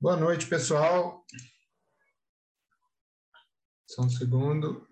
[0.00, 1.24] Boa noite, pessoal.
[3.86, 4.86] Só um segundo.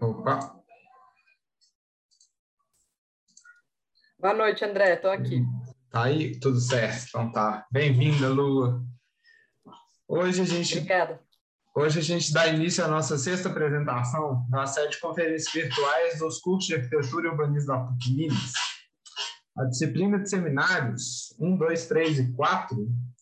[0.00, 0.60] Opa.
[4.18, 4.94] Boa noite, André.
[4.94, 5.44] Estou aqui.
[5.90, 6.38] Tá aí?
[6.40, 7.06] Tudo certo.
[7.08, 7.66] Então tá.
[7.70, 8.82] Bem-vinda, Lua.
[10.08, 10.78] Hoje a gente.
[10.78, 11.22] Obrigada.
[11.74, 16.38] Hoje a gente dá início à nossa sexta apresentação na série de conferências virtuais dos
[16.38, 18.52] cursos de Arquitetura e Urbanismo da PUC Minas.
[19.56, 22.76] A disciplina de seminários 1, 2, 3 e 4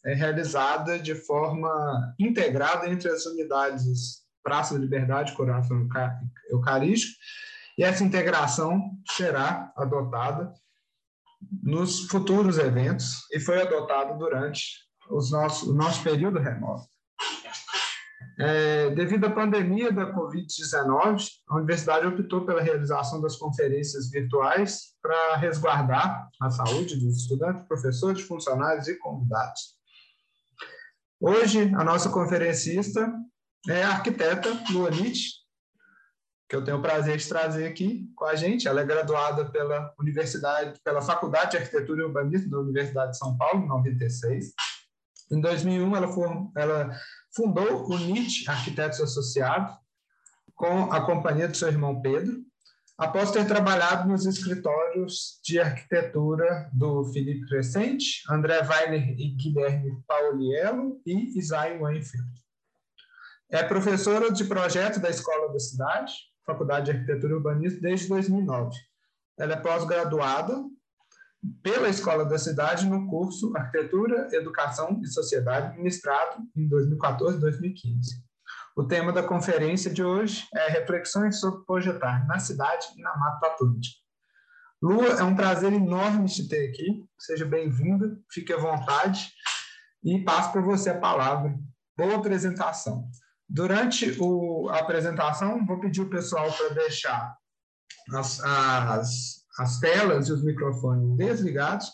[0.05, 5.87] é realizada de forma integrada entre as unidades Praça da Liberdade, Coração
[6.51, 7.15] Eucarístico,
[7.79, 8.81] e essa integração
[9.13, 10.53] será adotada
[11.63, 14.61] nos futuros eventos e foi adotado durante
[15.09, 16.90] os nossos, o nosso período remoto.
[18.43, 25.37] É, devido à pandemia da Covid-19, a universidade optou pela realização das conferências virtuais para
[25.37, 29.79] resguardar a saúde dos estudantes, professores, funcionários e convidados.
[31.21, 33.13] Hoje, a nossa conferencista
[33.69, 35.41] é a arquiteta Luanite,
[36.49, 38.67] que eu tenho o prazer de trazer aqui com a gente.
[38.67, 43.37] Ela é graduada pela Universidade, pela Faculdade de Arquitetura e Urbanismo da Universidade de São
[43.37, 44.55] Paulo, em 96.
[45.31, 46.91] Em 2001, ela, for, ela
[47.35, 49.77] fundou o NIT Arquitetos Associados,
[50.55, 52.45] com a companhia do seu irmão Pedro,
[52.99, 61.01] após ter trabalhado nos escritórios de arquitetura do Felipe Crescente, André Weiner e Guilherme Pauliello
[61.07, 62.29] e Isaiah Weinfeld.
[63.49, 66.13] É professora de projeto da Escola da Cidade,
[66.47, 68.77] Faculdade de Arquitetura e Urbanismo, desde 2009.
[69.39, 70.63] Ela é pós-graduada
[71.63, 78.23] pela Escola da Cidade no curso Arquitetura, Educação e Sociedade, ministrado em 2014 e 2015.
[78.77, 83.47] O tema da conferência de hoje é Reflexões sobre projetar na cidade e na Mata
[83.49, 83.99] Atlântica.
[84.83, 87.05] Lua, é um prazer enorme te ter aqui.
[87.19, 89.31] Seja bem-vinda, fique à vontade
[90.03, 91.55] e passo para você a palavra.
[91.97, 93.07] Boa apresentação.
[93.47, 97.37] Durante o, a apresentação, vou pedir o pessoal para deixar
[98.15, 101.91] as, as as telas e os microfones desligados.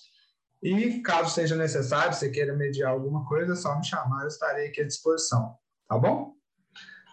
[0.63, 4.69] E caso seja necessário, você queira mediar alguma coisa, é só me chamar, eu estarei
[4.69, 5.57] aqui à disposição.
[5.89, 6.35] Tá bom?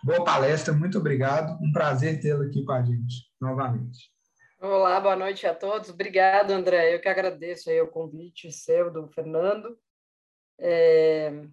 [0.04, 1.58] Boa palestra, muito obrigado.
[1.64, 4.12] Um prazer tê-lo aqui com a gente, novamente.
[4.59, 5.90] Olá, boa noite a todos.
[5.90, 6.96] Obrigado, André.
[6.96, 9.78] Eu que agradeço aí o convite seu, do Fernando.
[10.58, 11.46] É...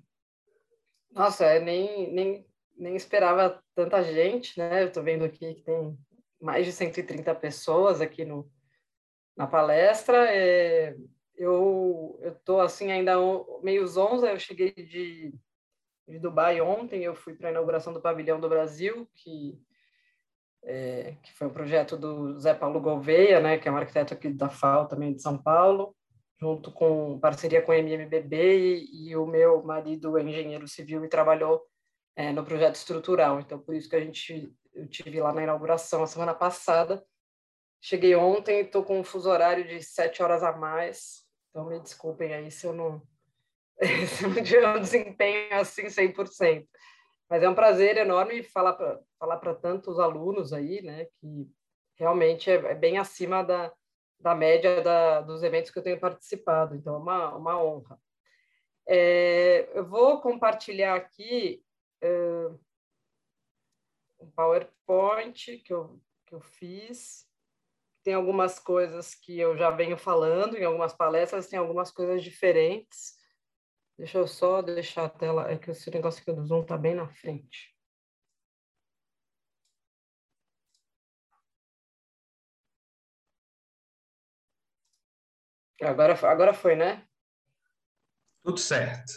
[1.10, 2.46] Nossa, eu nem, nem,
[2.78, 4.84] nem esperava tanta gente, né?
[4.84, 5.98] Eu estou vendo aqui que tem
[6.40, 8.50] mais de 130 pessoas aqui no,
[9.36, 10.26] na palestra.
[10.28, 10.96] É,
[11.36, 13.14] eu estou assim ainda
[13.62, 15.34] meio zonza, eu cheguei de,
[16.06, 19.58] de Dubai ontem, eu fui para a inauguração do Pavilhão do Brasil, que,
[20.64, 24.28] é, que foi um projeto do Zé Paulo Gouveia, né, que é um arquiteto aqui
[24.28, 25.96] da FAO, também de São Paulo,
[26.38, 31.08] junto com parceria com o MMBB, e, e o meu marido é engenheiro civil e
[31.08, 31.62] trabalhou
[32.16, 36.02] é, no projeto estrutural, então por isso que a gente eu tive lá na inauguração
[36.02, 37.02] a semana passada,
[37.80, 42.34] Cheguei ontem, estou com um fuso horário de sete horas a mais, então me desculpem
[42.34, 43.02] aí se eu não,
[44.06, 46.68] se eu não desempenho assim 100%.
[47.28, 51.50] Mas é um prazer enorme falar para falar tantos alunos aí, né, que
[51.94, 53.72] realmente é, é bem acima da,
[54.18, 57.98] da média da, dos eventos que eu tenho participado, então é uma, uma honra.
[58.86, 61.62] É, eu vou compartilhar aqui
[62.02, 62.60] uh,
[64.20, 67.29] um PowerPoint que eu, que eu fiz
[68.02, 73.18] tem algumas coisas que eu já venho falando em algumas palestras, tem algumas coisas diferentes.
[73.98, 76.94] Deixa eu só deixar a tela, é que esse negócio aqui do Zoom está bem
[76.94, 77.76] na frente.
[85.82, 87.06] Agora, agora foi, né?
[88.42, 89.12] Tudo certo.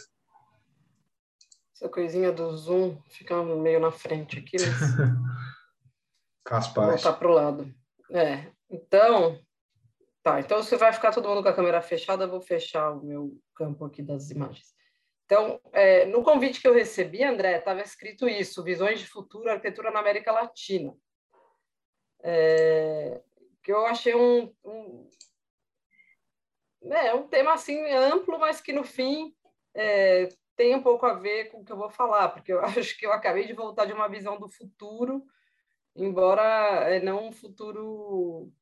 [1.74, 4.56] Essa coisinha do Zoom fica meio na frente aqui.
[4.58, 5.24] Mas...
[6.46, 7.02] Faz parte.
[7.02, 7.74] Voltar para o lado.
[8.10, 9.38] É, então,
[10.22, 10.40] tá.
[10.40, 13.40] Então, se vai ficar todo mundo com a câmera fechada, eu vou fechar o meu
[13.54, 14.74] campo aqui das imagens.
[15.24, 19.90] Então, é, no convite que eu recebi, André, estava escrito isso: Visões de Futuro, Arquitetura
[19.90, 20.94] na América Latina.
[22.22, 23.22] É,
[23.62, 25.08] que eu achei um, um,
[26.82, 29.34] é, um tema assim amplo, mas que no fim
[29.74, 32.98] é, tem um pouco a ver com o que eu vou falar, porque eu acho
[32.98, 35.24] que eu acabei de voltar de uma visão do futuro
[35.96, 36.42] embora
[36.90, 38.52] é, não um futuro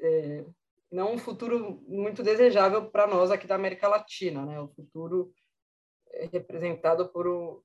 [0.00, 0.44] é,
[0.90, 4.60] não um futuro muito desejável para nós aqui da América Latina, né?
[4.60, 5.32] O futuro
[6.12, 7.64] é representado por o,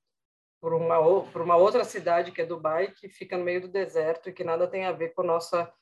[0.60, 0.96] por uma,
[1.30, 4.44] por uma outra cidade, que é Dubai, que fica no meio do deserto e que
[4.44, 5.72] nada tem a ver com a nossa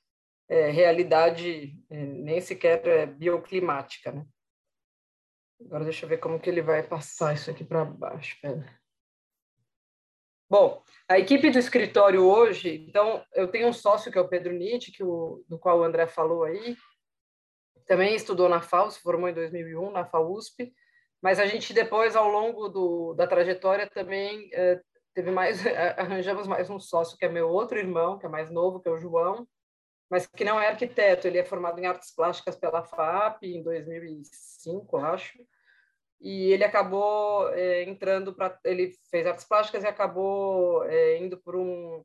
[0.49, 4.13] é, realidade, é, nem sequer é, bioclimática.
[4.13, 4.27] Né?
[5.65, 8.39] Agora deixa eu ver como que ele vai passar isso aqui para baixo.
[8.41, 8.80] Pera.
[10.51, 14.53] Bom, a equipe do escritório hoje, então, eu tenho um sócio que é o Pedro
[14.53, 16.77] Nietzsche, que o, do qual o André falou aí,
[17.87, 20.73] também estudou na FAO, se formou em 2001 na FAUSP,
[21.23, 24.81] mas a gente depois, ao longo do, da trajetória, também é,
[25.15, 25.63] teve mais,
[25.97, 28.93] arranjamos mais um sócio, que é meu outro irmão, que é mais novo, que é
[28.93, 29.47] o João,
[30.11, 34.97] mas que não é arquiteto, ele é formado em artes plásticas pela FAP em 2005,
[34.97, 35.39] acho,
[36.21, 41.57] e ele acabou é, entrando para ele fez artes plásticas e acabou é, indo por
[41.57, 42.05] um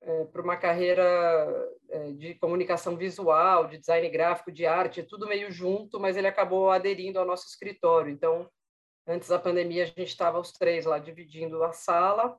[0.00, 5.50] é, para uma carreira é, de comunicação visual, de design gráfico, de arte, tudo meio
[5.50, 8.12] junto, mas ele acabou aderindo ao nosso escritório.
[8.12, 8.48] Então,
[9.06, 12.36] antes da pandemia, a gente estava os três lá dividindo a sala.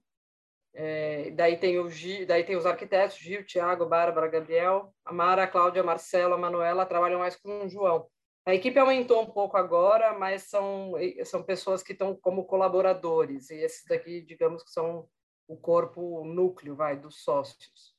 [0.74, 1.90] É, daí tem o
[2.28, 6.38] daí tem os arquitetos, Gil, Tiago, Bárbara, Gabriel, a Mara, a Cláudia, a Marcela, a
[6.38, 8.07] Manuela trabalham mais com o João.
[8.47, 10.94] A equipe aumentou um pouco agora, mas são,
[11.25, 15.05] são pessoas que estão como colaboradores, e esses daqui, digamos que são
[15.49, 17.94] o corpo o núcleo, vai, dos sócios.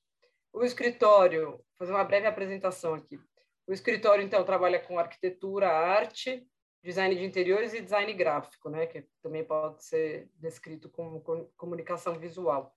[0.50, 3.20] O escritório, vou fazer uma breve apresentação aqui.
[3.66, 6.48] O escritório, então, trabalha com arquitetura, arte,
[6.82, 11.20] design de interiores e design gráfico, né, que também pode ser descrito como
[11.58, 12.74] comunicação visual.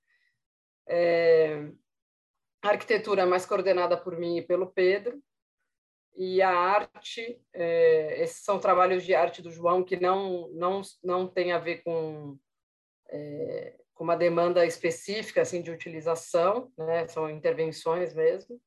[0.86, 1.72] É,
[2.62, 5.24] a arquitetura é mais coordenada por mim e pelo Pedro,
[6.16, 11.28] e a arte, é, esses são trabalhos de arte do João que não não não
[11.28, 12.38] tem a ver com
[13.10, 17.08] é, com uma demanda específica assim de utilização, né?
[17.08, 18.60] São intervenções mesmo.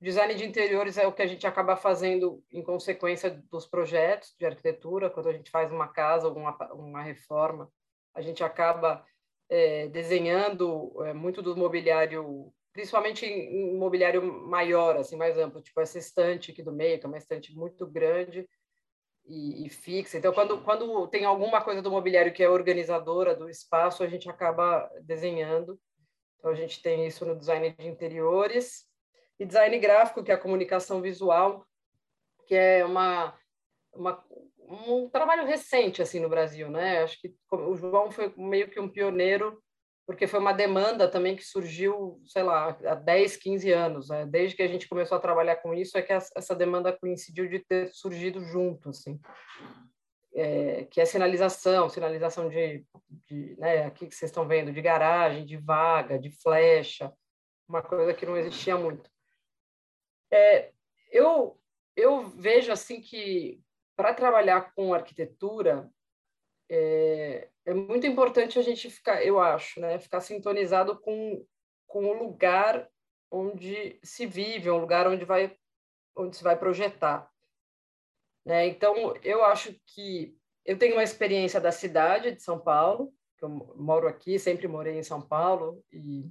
[0.00, 4.44] Design de interiores é o que a gente acaba fazendo em consequência dos projetos de
[4.44, 7.70] arquitetura, quando a gente faz uma casa uma, uma reforma,
[8.14, 9.04] a gente acaba
[9.48, 15.98] é, desenhando é, muito do mobiliário principalmente em mobiliário maior, assim, mais amplo, tipo essa
[15.98, 18.48] estante aqui do meio, que é uma estante muito grande
[19.24, 20.18] e, e, fixa.
[20.18, 24.28] Então, quando, quando tem alguma coisa do mobiliário que é organizadora do espaço, a gente
[24.28, 25.78] acaba desenhando.
[26.38, 28.84] Então, a gente tem isso no design de interiores.
[29.38, 31.66] E design gráfico, que é a comunicação visual,
[32.46, 33.38] que é uma,
[33.94, 34.24] uma
[34.68, 37.02] um trabalho recente assim no Brasil, né?
[37.02, 39.62] Acho que o João foi meio que um pioneiro
[40.06, 44.08] porque foi uma demanda também que surgiu, sei lá, há 10, 15 anos.
[44.08, 44.26] Né?
[44.26, 47.60] Desde que a gente começou a trabalhar com isso, é que essa demanda coincidiu de
[47.60, 49.20] ter surgido junto, assim.
[50.34, 52.84] É, que é sinalização, sinalização de,
[53.26, 57.12] de né, aqui que vocês estão vendo, de garagem, de vaga, de flecha,
[57.68, 59.10] uma coisa que não existia muito.
[60.32, 60.72] É,
[61.10, 61.60] eu,
[61.94, 63.60] eu vejo assim que
[63.94, 65.90] para trabalhar com arquitetura,
[66.74, 71.46] é, é muito importante a gente ficar, eu acho, né, ficar sintonizado com,
[71.86, 72.88] com o lugar
[73.30, 75.54] onde se vive, um lugar onde vai
[76.16, 77.30] onde se vai projetar.
[78.44, 78.66] Né?
[78.66, 83.48] Então, eu acho que eu tenho uma experiência da cidade de São Paulo, que eu
[83.48, 86.30] moro aqui, sempre morei em São Paulo e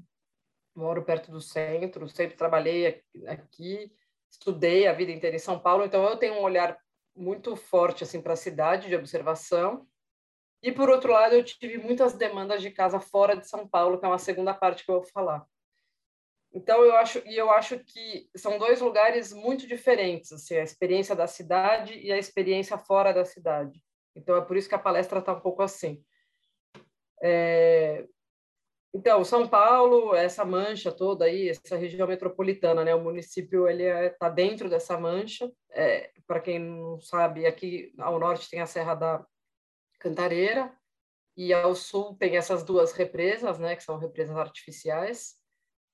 [0.76, 3.92] moro perto do centro, sempre trabalhei aqui,
[4.30, 6.78] estudei a vida inteira em São Paulo, então eu tenho um olhar
[7.16, 9.88] muito forte assim para a cidade de observação
[10.64, 14.06] e, por outro lado, eu tive muitas demandas de casa fora de São Paulo, que
[14.06, 15.46] é uma segunda parte que eu vou falar.
[16.54, 21.16] Então, eu acho, e eu acho que são dois lugares muito diferentes, assim, a experiência
[21.16, 23.82] da cidade e a experiência fora da cidade.
[24.16, 26.04] Então, é por isso que a palestra está um pouco assim.
[27.24, 28.06] É...
[28.94, 32.94] Então, São Paulo, essa mancha toda aí, essa região metropolitana, né?
[32.94, 35.50] O município ele está é, tá dentro dessa mancha.
[35.72, 39.26] É, Para quem não sabe, aqui ao norte tem a Serra da
[40.02, 40.76] Cantareira,
[41.38, 45.36] e ao sul tem essas duas represas, né, que são represas artificiais,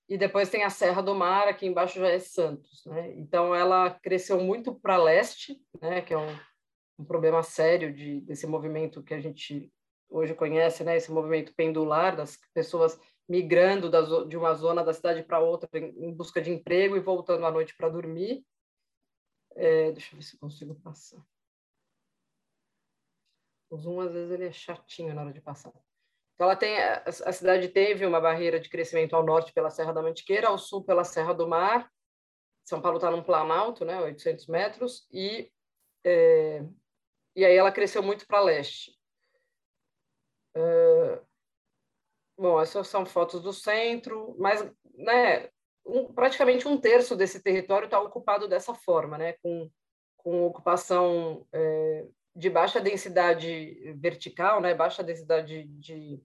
[0.09, 3.13] e depois tem a Serra do Mar, aqui embaixo já é Santos, né?
[3.17, 6.39] Então ela cresceu muito para leste, né, que é um,
[6.97, 9.71] um problema sério de, desse movimento que a gente
[10.09, 12.97] hoje conhece, né, esse movimento pendular das pessoas
[13.27, 17.01] migrando das, de uma zona da cidade para outra em, em, busca de emprego e
[17.01, 18.45] voltando à noite para dormir.
[19.55, 21.21] É, deixa eu ver se consigo passar.
[23.69, 25.73] O Zoom, às vezes, ele é chatinho na hora de passar.
[26.37, 30.03] Então, ela tem, a, cidade teve uma barreira de crescimento ao norte pela Serra da
[30.03, 31.91] Mantiqueira, ao sul pela Serra do Mar.
[32.63, 35.51] São Paulo está num planalto, né, 800 metros, e,
[36.03, 36.63] é,
[37.35, 38.95] e aí ela cresceu muito para leste.
[40.55, 41.21] É,
[42.37, 44.61] bom, essas são fotos do centro, mas
[44.93, 45.49] né,
[45.85, 49.71] um, praticamente um terço desse território está ocupado dessa forma, né, com,
[50.17, 52.05] com ocupação é,
[52.37, 56.21] de baixa densidade vertical, né, baixa densidade de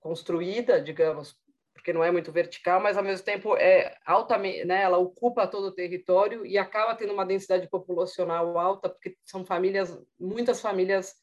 [0.00, 1.38] construída, digamos,
[1.72, 5.68] porque não é muito vertical, mas ao mesmo tempo é altamente, né, ela ocupa todo
[5.68, 11.14] o território e acaba tendo uma densidade populacional alta, porque são famílias, muitas famílias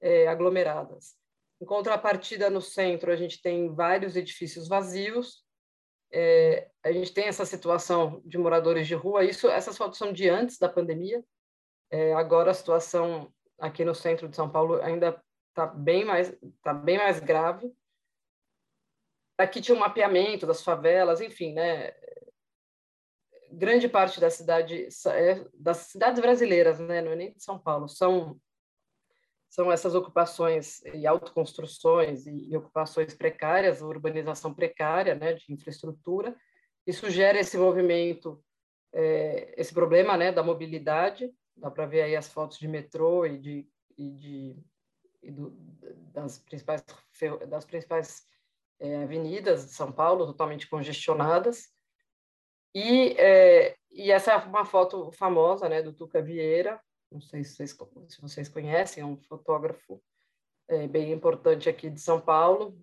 [0.00, 1.16] é, aglomeradas.
[1.60, 5.42] Em contrapartida, no centro, a gente tem vários edifícios vazios,
[6.12, 10.28] é, a gente tem essa situação de moradores de rua, isso, essas fotos são de
[10.28, 11.24] antes da pandemia,
[11.92, 16.72] é, agora a situação aqui no centro de São Paulo ainda está bem mais tá
[16.72, 17.70] bem mais grave.
[19.36, 21.92] Aqui tinha um mapeamento das favelas enfim né?
[23.52, 27.86] Grande parte da cidade é, das cidades brasileiras né não é nem de São Paulo
[27.86, 28.40] são
[29.50, 36.34] são essas ocupações e autoconstruções e, e ocupações precárias urbanização precária né de infraestrutura.
[36.86, 38.42] Isso gera esse movimento
[38.94, 43.38] é, esse problema né da mobilidade dá para ver aí as fotos de metrô e
[43.38, 44.56] de, e de
[45.22, 45.50] e do,
[46.12, 46.84] das principais
[47.48, 48.26] das principais
[48.80, 51.70] é, avenidas de São Paulo totalmente congestionadas.
[52.74, 56.80] E é, e essa é uma foto famosa né do Tuca Vieira.
[57.10, 57.76] Não sei se vocês,
[58.08, 60.02] se vocês conhecem é um fotógrafo
[60.68, 62.76] é, bem importante aqui de São Paulo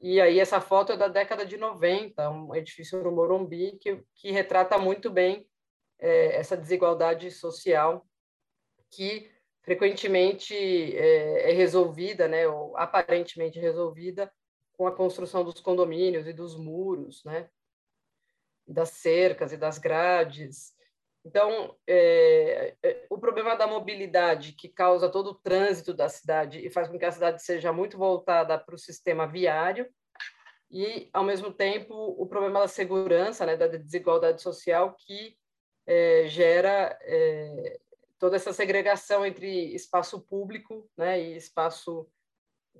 [0.00, 4.30] e aí essa foto é da década de 90 um edifício no Morumbi que, que
[4.30, 5.48] retrata muito bem
[5.98, 8.06] é, essa desigualdade social
[8.90, 9.30] que
[9.62, 14.32] frequentemente é, é, resolvida, né, ou aparentemente resolvida,
[14.72, 17.48] com a construção dos condomínios e dos muros, né,
[18.66, 20.72] das cercas e das grades.
[21.24, 26.70] Então, é, é, o problema da mobilidade, que causa todo o trânsito da cidade e
[26.70, 29.88] faz com que a cidade seja muito voltada para o sistema viário,
[30.70, 35.36] e, ao mesmo tempo, o problema da segurança, né, da desigualdade social, que
[35.86, 37.78] é, gera é,
[38.18, 42.08] toda essa segregação entre espaço público né, e espaço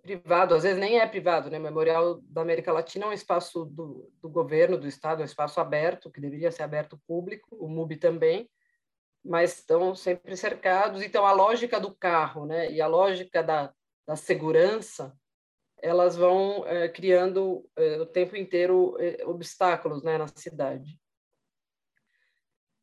[0.03, 1.59] privado, às vezes nem é privado, né?
[1.59, 5.27] O Memorial da América Latina é um espaço do, do governo, do Estado, é um
[5.27, 8.49] espaço aberto, que deveria ser aberto público, o MUB também,
[9.25, 11.03] mas estão sempre cercados.
[11.03, 13.73] Então, a lógica do carro né, e a lógica da,
[14.07, 15.13] da segurança,
[15.83, 20.99] elas vão é, criando é, o tempo inteiro é, obstáculos né, na cidade.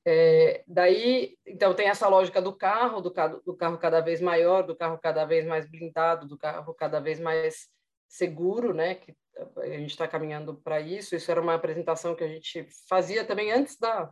[0.05, 3.13] É, daí, então, tem essa lógica do carro, do
[3.45, 7.19] do carro cada vez maior, do carro cada vez mais blindado, do carro cada vez
[7.19, 7.69] mais
[8.07, 8.95] seguro, né?
[8.95, 9.15] Que
[9.57, 11.15] a gente está caminhando para isso.
[11.15, 14.12] Isso era uma apresentação que a gente fazia também antes da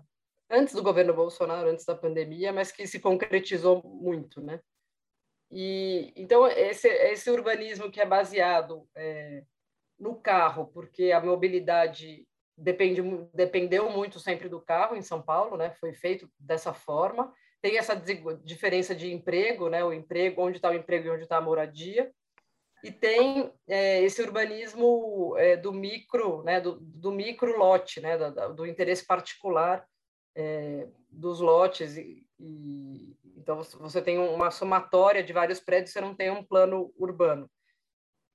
[0.49, 4.59] antes do governo Bolsonaro, antes da pandemia, mas que se concretizou muito, né?
[5.49, 9.43] E então esse esse urbanismo que é baseado é,
[9.99, 12.25] no carro, porque a mobilidade
[12.57, 13.01] depende,
[13.33, 15.71] dependeu muito sempre do carro em São Paulo, né?
[15.79, 17.33] Foi feito dessa forma.
[17.61, 17.95] Tem essa
[18.43, 19.83] diferença de emprego, né?
[19.83, 22.11] O emprego, onde está o emprego e onde está a moradia.
[22.83, 26.59] E tem é, esse urbanismo é, do micro, né?
[26.59, 28.17] Do, do micro lote, né?
[28.17, 29.85] Do, do interesse particular
[30.35, 31.97] é, dos lotes.
[31.97, 36.91] E, e, então você tem uma somatória de vários prédios, você não tem um plano
[36.97, 37.49] urbano.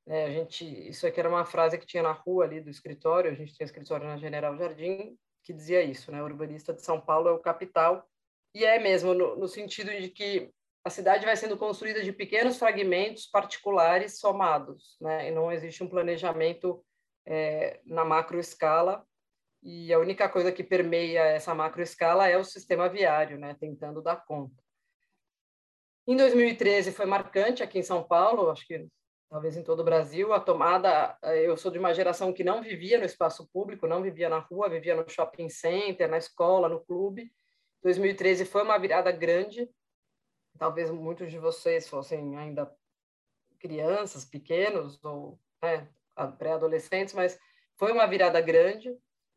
[0.09, 3.31] É, a gente, isso aqui era uma frase que tinha na rua ali do escritório,
[3.31, 6.23] a gente tinha escritório na General Jardim, que dizia isso, né?
[6.23, 8.09] O urbanista de São Paulo é o capital,
[8.55, 10.51] e é mesmo no, no sentido de que
[10.85, 15.29] a cidade vai sendo construída de pequenos fragmentos particulares somados, né?
[15.29, 16.85] E não existe um planejamento
[17.27, 19.05] é, na macro escala,
[19.61, 23.57] e a única coisa que permeia essa macro escala é o sistema viário, né?
[23.59, 24.55] Tentando dar conta.
[26.07, 28.87] Em 2013 foi marcante aqui em São Paulo, acho que
[29.29, 31.17] talvez em todo o Brasil, a tomada.
[31.23, 34.39] Eh, eu sou de uma geração que não vivia no espaço público, não vivia na
[34.39, 37.33] rua, vivia no shopping center, na escola, no clube.
[37.83, 39.69] 2013 foi uma virada grande.
[40.59, 42.73] Talvez muitos de vocês fossem ainda
[43.59, 45.89] crianças, pequenos ou né,
[46.39, 47.39] pré-adolescentes, mas
[47.77, 48.97] foi uma virada grande,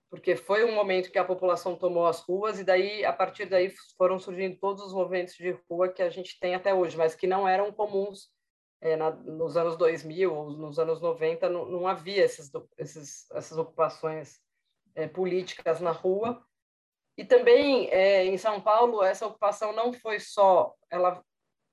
[0.10, 3.74] porque foi um momento que a população tomou as ruas e daí a partir daí
[3.98, 7.28] foram surgindo todos os movimentos de rua que a gente tem até hoje, mas que
[7.28, 8.30] não eram comuns
[8.82, 13.58] é, na, nos anos 2000 ou nos anos 90 não, não havia esses, esses, essas
[13.58, 14.40] ocupações
[14.96, 16.44] é, políticas na rua.
[17.18, 21.24] E também é, em São Paulo essa ocupação não foi só, ela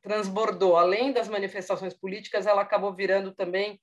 [0.03, 3.81] transbordou, além das manifestações políticas, ela acabou virando também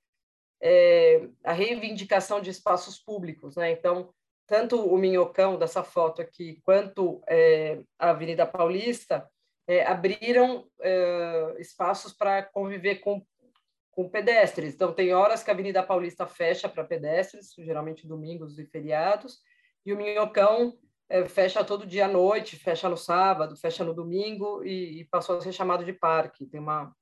[0.61, 3.71] é, a reivindicação de espaços públicos, né?
[3.71, 4.13] Então,
[4.47, 9.29] tanto o Minhocão dessa foto aqui, quanto é, a Avenida Paulista,
[9.67, 13.25] é, abriram é, espaços para conviver com,
[13.91, 14.73] com pedestres.
[14.73, 19.39] Então, tem horas que a Avenida Paulista fecha para pedestres, geralmente domingos e feriados,
[19.85, 20.77] e o Minhocão
[21.09, 25.37] é, fecha todo dia à noite, fecha no sábado, fecha no domingo e, e, passou
[25.37, 26.45] a ser chamado de parque.
[26.45, 26.93] Tem uma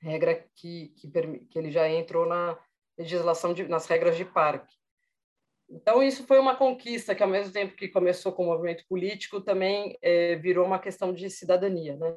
[0.00, 1.10] regra que, que,
[1.48, 2.58] que ele já entrou na,
[2.96, 4.74] legislação de, nas regras de parque.
[5.74, 9.40] Então, isso foi uma conquista que, ao mesmo tempo que começou com o movimento político,
[9.40, 11.96] também é, virou uma questão de cidadania.
[11.96, 12.14] Né?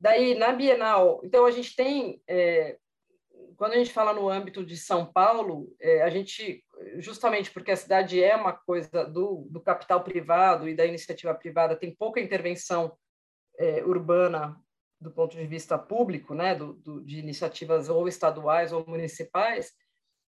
[0.00, 2.76] Daí, na Bienal, então, a gente tem, é,
[3.56, 6.64] quando a gente fala no âmbito de São Paulo, é, a gente,
[6.98, 11.76] justamente porque a cidade é uma coisa do, do capital privado e da iniciativa privada,
[11.76, 12.96] tem pouca intervenção
[13.84, 14.56] urbana
[15.00, 19.72] do ponto de vista público, né, do, do, de iniciativas ou estaduais ou municipais,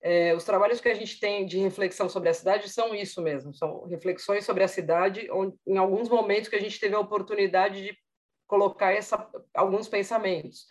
[0.01, 3.53] é, os trabalhos que a gente tem de reflexão sobre a cidade são isso mesmo,
[3.55, 7.83] são reflexões sobre a cidade, onde, em alguns momentos que a gente teve a oportunidade
[7.83, 7.99] de
[8.47, 10.67] colocar essa, alguns pensamentos.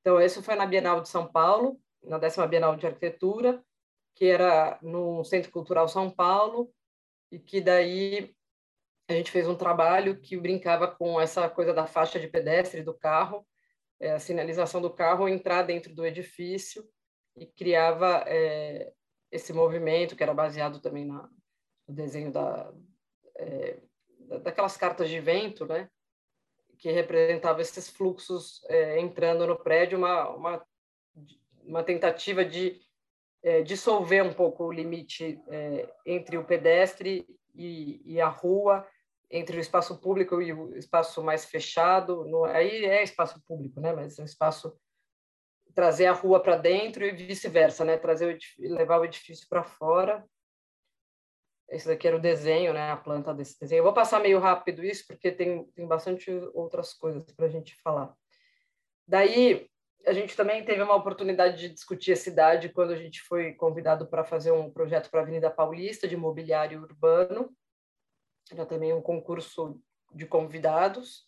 [0.00, 3.62] Então, esse foi na Bienal de São Paulo, na décima Bienal de Arquitetura,
[4.14, 6.72] que era no Centro Cultural São Paulo,
[7.30, 8.34] e que daí
[9.08, 12.94] a gente fez um trabalho que brincava com essa coisa da faixa de pedestre do
[12.94, 13.46] carro,
[14.00, 16.84] é, a sinalização do carro entrar dentro do edifício,
[17.36, 18.92] e criava é,
[19.30, 21.28] esse movimento que era baseado também na,
[21.88, 22.72] no desenho da,
[23.36, 23.78] é,
[24.42, 25.88] daquelas cartas de vento, né?
[26.78, 30.66] que representava esses fluxos é, entrando no prédio, uma, uma,
[31.62, 32.80] uma tentativa de
[33.42, 37.24] é, dissolver um pouco o limite é, entre o pedestre
[37.54, 38.86] e, e, a rua,
[39.30, 42.24] entre o espaço público e o espaço mais fechado.
[42.24, 43.92] No, aí é espaço público, né?
[43.92, 44.76] mas é um espaço
[45.74, 47.96] trazer a rua para dentro e vice-versa, né?
[47.96, 50.24] Trazer o levar o edifício para fora.
[51.68, 52.90] Esse daqui era o desenho, né?
[52.90, 53.80] A planta desse desenho.
[53.80, 57.74] Eu vou passar meio rápido isso porque tem tem bastante outras coisas para a gente
[57.82, 58.14] falar.
[59.06, 59.66] Daí
[60.06, 64.06] a gente também teve uma oportunidade de discutir a cidade quando a gente foi convidado
[64.06, 67.54] para fazer um projeto para a Avenida Paulista de mobiliário urbano.
[68.50, 69.80] Era também um concurso
[70.12, 71.26] de convidados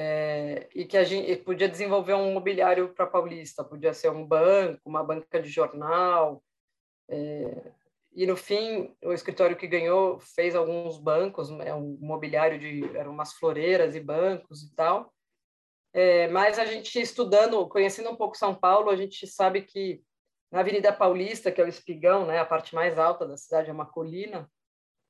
[0.00, 4.80] é, e que a gente podia desenvolver um mobiliário para Paulista, podia ser um banco,
[4.84, 6.40] uma banca de jornal.
[7.08, 7.72] É,
[8.12, 13.10] e no fim, o escritório que ganhou fez alguns bancos, é um mobiliário de eram
[13.10, 15.12] umas floreiras e bancos e tal.
[15.92, 20.00] É, mas a gente estudando, conhecendo um pouco São Paulo, a gente sabe que
[20.48, 23.72] na Avenida Paulista, que é o espigão, né, a parte mais alta da cidade é
[23.72, 24.48] uma colina,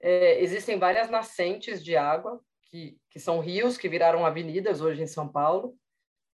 [0.00, 5.06] é, existem várias nascentes de água que, que são rios que viraram avenidas hoje em
[5.06, 5.76] São Paulo.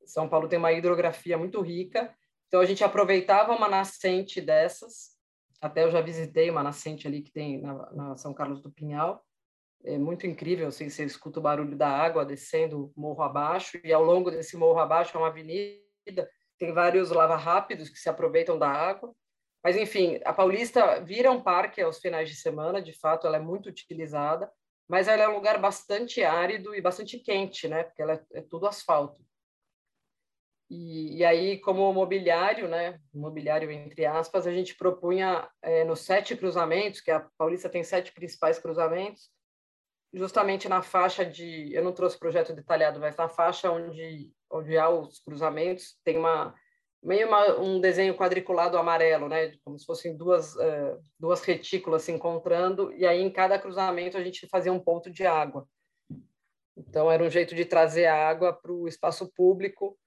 [0.05, 2.13] São Paulo tem uma hidrografia muito rica,
[2.47, 5.17] então a gente aproveitava uma nascente dessas.
[5.61, 9.23] Até eu já visitei uma nascente ali que tem na, na São Carlos do Pinhal.
[9.83, 14.03] É muito incrível, assim, você escuta o barulho da água descendo morro abaixo, e ao
[14.03, 19.13] longo desse morro abaixo é uma avenida, tem vários lava-rápidos que se aproveitam da água.
[19.63, 23.41] Mas, enfim, a Paulista vira um parque aos finais de semana, de fato, ela é
[23.41, 24.49] muito utilizada
[24.89, 27.84] mas ela é um lugar bastante árido e bastante quente, né?
[27.84, 29.23] Porque ela é, é tudo asfalto.
[30.69, 32.99] E, e, aí, como mobiliário, né?
[33.13, 38.12] Mobiliário entre aspas, a gente propunha é, nos sete cruzamentos, que a Paulista tem sete
[38.12, 39.32] principais cruzamentos,
[40.13, 44.89] justamente na faixa de, eu não trouxe projeto detalhado, mas na faixa onde onde há
[44.89, 46.56] os cruzamentos tem uma
[47.01, 49.53] meio uma, um desenho quadriculado amarelo, né?
[49.63, 54.23] Como se fossem duas, uh, duas retículas se encontrando, e aí em cada cruzamento a
[54.23, 55.65] gente fazia um ponto de água.
[56.77, 59.97] Então era um jeito de trazer água para o espaço público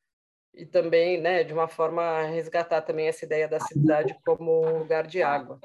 [0.54, 5.22] e também, né, de uma forma resgatar também essa ideia da cidade como lugar de
[5.22, 5.58] água.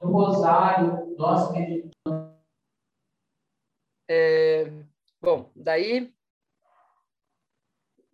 [0.00, 1.52] No Rosário, nós.
[4.08, 4.70] É,
[5.20, 6.12] bom, daí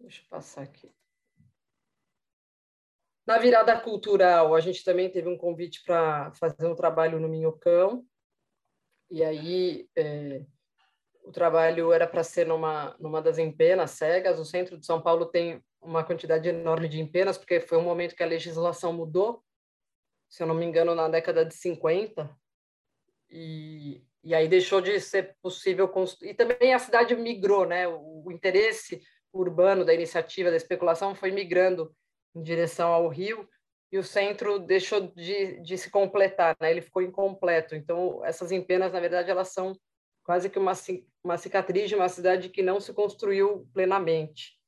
[0.08, 0.90] Deixa eu passar aqui.
[3.26, 8.06] Na virada cultural, a gente também teve um convite para fazer um trabalho no Minhocão.
[9.10, 10.46] E aí, é,
[11.22, 14.40] o trabalho era para ser numa, numa das empenas cegas.
[14.40, 18.16] O centro de São Paulo tem uma quantidade enorme de empenas, porque foi um momento
[18.16, 19.44] que a legislação mudou,
[20.26, 22.34] se eu não me engano, na década de 50.
[23.28, 26.30] E, e aí deixou de ser possível construir.
[26.30, 27.86] E também a cidade migrou, né?
[27.86, 29.02] O, o interesse
[29.40, 31.94] urbano da iniciativa da especulação foi migrando
[32.34, 33.48] em direção ao rio
[33.90, 36.70] e o centro deixou de, de se completar, né?
[36.70, 37.74] ele ficou incompleto.
[37.74, 39.74] Então, essas empenas, na verdade, elas são
[40.22, 40.72] quase que uma,
[41.24, 44.58] uma cicatriz de uma cidade que não se construiu plenamente.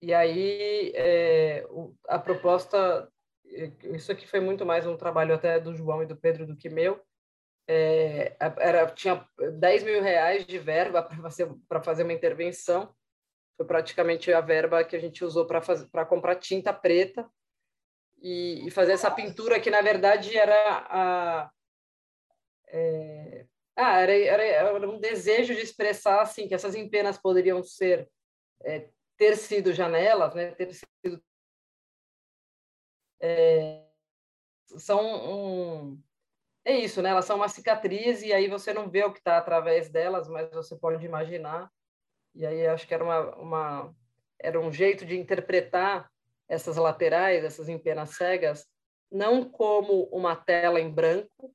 [0.00, 1.66] E aí, é,
[2.06, 3.10] a proposta,
[3.46, 6.56] é, isso aqui foi muito mais um trabalho até do João e do Pedro do
[6.56, 7.00] que meu,
[7.66, 9.26] é, era, tinha
[9.58, 11.50] 10 mil reais de verba para fazer,
[11.82, 12.94] fazer uma intervenção,
[13.56, 17.28] foi praticamente a verba que a gente usou para comprar tinta preta
[18.20, 21.50] e, e, fazer essa pintura que, na verdade, era a...
[22.68, 28.08] É, ah, era, era, era, um desejo de expressar assim que essas empenas poderiam ser
[28.62, 31.22] é, ter sido janelas, né, ter sido
[33.20, 33.84] é,
[34.76, 36.02] são um,
[36.64, 37.10] é isso, né?
[37.10, 40.50] Elas são uma cicatriz e aí você não vê o que está através delas, mas
[40.50, 41.70] você pode imaginar.
[42.34, 43.96] E aí acho que era uma, uma
[44.40, 46.10] era um jeito de interpretar
[46.48, 48.66] essas laterais, essas empenas cegas,
[49.10, 51.54] não como uma tela em branco,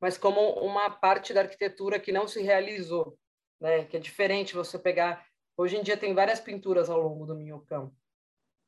[0.00, 3.18] mas como uma parte da arquitetura que não se realizou,
[3.60, 3.84] né?
[3.84, 5.26] Que é diferente você pegar.
[5.56, 7.94] Hoje em dia tem várias pinturas ao longo do Minhocão,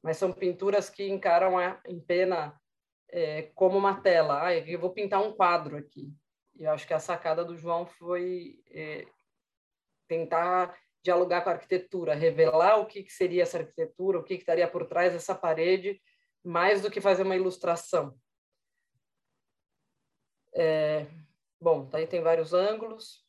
[0.03, 2.59] mas são pinturas que encaram a empena
[3.11, 4.47] é, como uma tela.
[4.47, 6.13] Ah, eu vou pintar um quadro aqui.
[6.55, 9.07] E eu acho que a sacada do João foi é,
[10.09, 10.77] tentar
[11.09, 14.69] dialogar com a arquitetura, revelar o que, que seria essa arquitetura, o que, que estaria
[14.69, 15.99] por trás dessa parede,
[16.45, 18.15] mais do que fazer uma ilustração.
[20.55, 21.07] É,
[21.59, 23.25] bom, daí tem vários ângulos,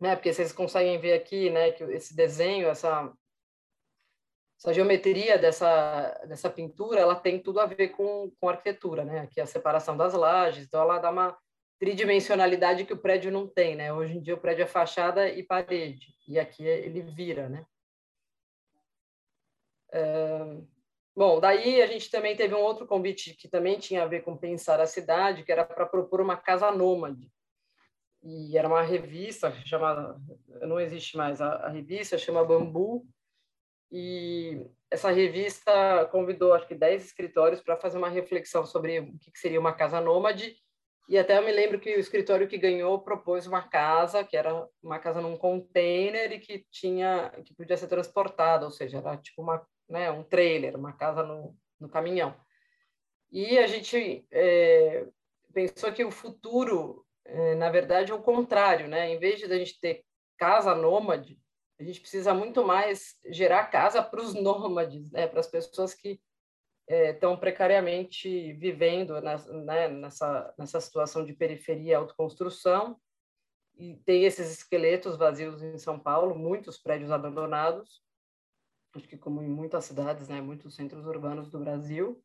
[0.00, 0.16] né?
[0.16, 3.12] Porque vocês conseguem ver aqui, né, que esse desenho, essa
[4.58, 9.20] essa geometria dessa, dessa pintura, ela tem tudo a ver com, com arquitetura, né?
[9.20, 11.38] Aqui a separação das lajes, então ela dá uma
[11.78, 13.92] tridimensionalidade que o prédio não tem, né?
[13.92, 17.66] Hoje em dia o prédio é fachada e parede, e aqui ele vira, né?
[19.92, 20.60] É...
[21.14, 24.36] Bom, daí a gente também teve um outro convite que também tinha a ver com
[24.36, 27.32] pensar a cidade, que era para propor uma casa nômade.
[28.22, 30.20] E era uma revista chamada,
[30.62, 33.06] não existe mais a, a revista, chama Bambu,
[33.90, 39.38] e essa revista convidou, acho que, 10 escritórios para fazer uma reflexão sobre o que
[39.38, 40.56] seria uma casa nômade.
[41.08, 44.66] E até eu me lembro que o escritório que ganhou propôs uma casa, que era
[44.82, 49.40] uma casa num container e que tinha que podia ser transportada, ou seja, era tipo
[49.40, 52.34] uma, né, um trailer, uma casa no, no caminhão.
[53.30, 55.06] E a gente é,
[55.52, 59.08] pensou que o futuro, é, na verdade, é o contrário, né?
[59.08, 60.04] Em vez de a gente ter
[60.36, 61.38] casa nômade,
[61.78, 65.26] a gente precisa muito mais gerar casa para os nômades, né?
[65.26, 66.20] para as pessoas que
[66.88, 69.88] estão é, precariamente vivendo né?
[69.88, 72.98] nessa, nessa situação de periferia e autoconstrução.
[73.76, 78.02] E tem esses esqueletos vazios em São Paulo, muitos prédios abandonados,
[78.94, 80.40] acho que como em muitas cidades, né?
[80.40, 82.22] muitos centros urbanos do Brasil.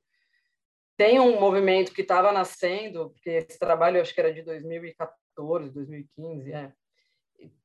[0.95, 6.53] Tem um movimento que estava nascendo, porque esse trabalho acho que era de 2014, 2015,
[6.53, 6.71] é,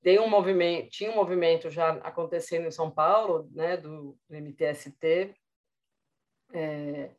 [0.03, 5.35] tem um movimento, tinha um movimento já acontecendo em São Paulo, né, do, do MTST,
[6.53, 7.11] é,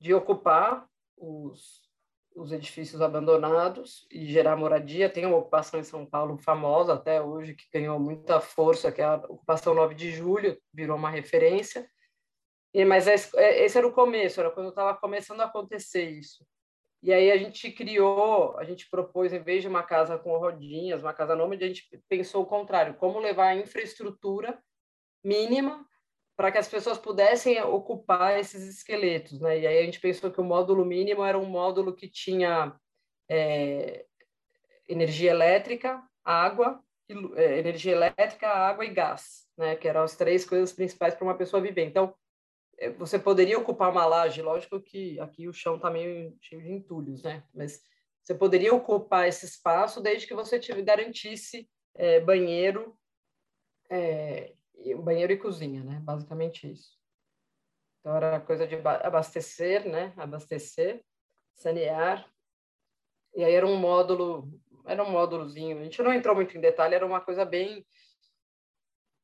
[0.00, 1.86] de ocupar os,
[2.34, 5.10] os edifícios abandonados e gerar moradia.
[5.10, 9.04] Tem uma ocupação em São Paulo famosa até hoje, que ganhou muita força, que é
[9.04, 11.88] a ocupação 9 de julho, virou uma referência.
[12.74, 16.46] E, mas esse, é, esse era o começo, era quando estava começando a acontecer isso.
[17.02, 21.02] E aí a gente criou, a gente propôs, em vez de uma casa com rodinhas,
[21.02, 24.58] uma casa nômade, a gente pensou o contrário, como levar a infraestrutura
[25.24, 25.86] mínima
[26.36, 29.58] para que as pessoas pudessem ocupar esses esqueletos, né?
[29.58, 32.78] E aí a gente pensou que o módulo mínimo era um módulo que tinha
[33.28, 34.04] é,
[34.86, 36.82] energia elétrica, água,
[37.36, 39.76] é, energia elétrica, água e gás, né?
[39.76, 41.86] Que eram as três coisas principais para uma pessoa viver.
[41.86, 42.14] Então,
[42.78, 46.70] é, você poderia ocupar uma laje, lógico que aqui o chão está meio cheio de
[46.70, 47.42] entulhos, né?
[47.54, 47.80] Mas
[48.22, 52.94] você poderia ocupar esse espaço desde que você te garantisse é, banheiro,
[53.88, 54.52] é,
[55.02, 56.00] banheiro e cozinha, né?
[56.02, 56.96] Basicamente isso.
[58.00, 60.12] Então era coisa de abastecer, né?
[60.16, 61.04] Abastecer,
[61.54, 62.28] sanear.
[63.34, 64.48] E aí era um módulo,
[64.84, 65.78] era um módulozinho.
[65.78, 67.84] A gente não entrou muito em detalhe, era uma coisa bem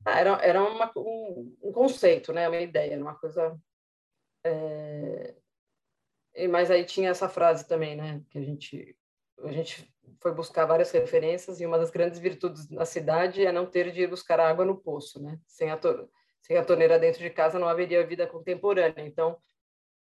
[0.05, 2.49] ah, era, era uma, um, um, conceito, né?
[2.49, 3.57] uma ideia, uma coisa.
[4.45, 5.35] É...
[6.51, 8.23] Mas aí tinha essa frase também, né?
[8.31, 8.97] Que a gente,
[9.45, 13.67] a gente foi buscar várias referências e uma das grandes virtudes da cidade é não
[13.67, 15.39] ter de ir buscar água no poço, né?
[15.47, 16.09] Sem a, to...
[16.41, 19.05] Sem a torneira dentro de casa não haveria vida contemporânea.
[19.05, 19.39] Então,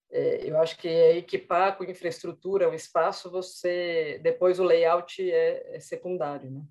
[0.09, 5.75] é, eu acho que é equipar com infraestrutura o espaço, você depois o layout é,
[5.75, 6.61] é secundário, né?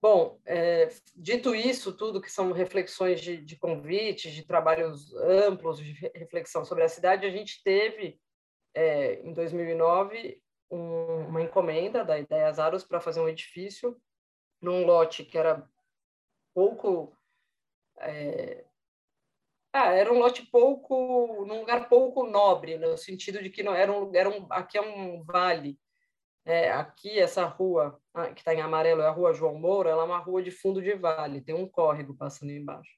[0.00, 5.92] Bom, é, dito isso, tudo que são reflexões de, de convites, de trabalhos amplos, de
[6.14, 8.20] reflexão sobre a cidade, a gente teve,
[8.74, 14.00] é, em 2009, um, uma encomenda da Ideias Aros para fazer um edifício
[14.60, 15.68] num lote que era
[16.54, 17.16] pouco...
[18.00, 18.64] É,
[19.72, 23.92] ah, era um lote pouco, num lugar pouco nobre, no sentido de que não era
[23.92, 25.78] um lugar, um, aqui é um vale,
[26.48, 30.02] é, aqui, essa rua, ah, que está em amarelo, é a rua João Moura, ela
[30.02, 32.90] é uma rua de fundo de vale, tem um córrego passando embaixo.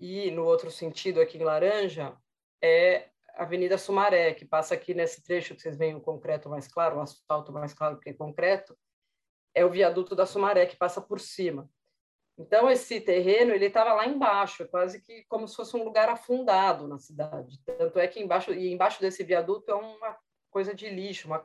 [0.00, 2.16] E, no outro sentido, aqui em laranja,
[2.60, 6.96] é Avenida Sumaré, que passa aqui nesse trecho que vocês veem o concreto mais claro,
[6.96, 8.76] o asfalto mais claro que é concreto,
[9.54, 11.68] é o viaduto da Sumaré, que passa por cima.
[12.38, 16.86] Então, esse terreno ele estava lá embaixo, quase que como se fosse um lugar afundado
[16.86, 17.58] na cidade.
[17.64, 20.16] Tanto é que embaixo, e embaixo desse viaduto é uma
[20.50, 21.42] coisa de lixo, uma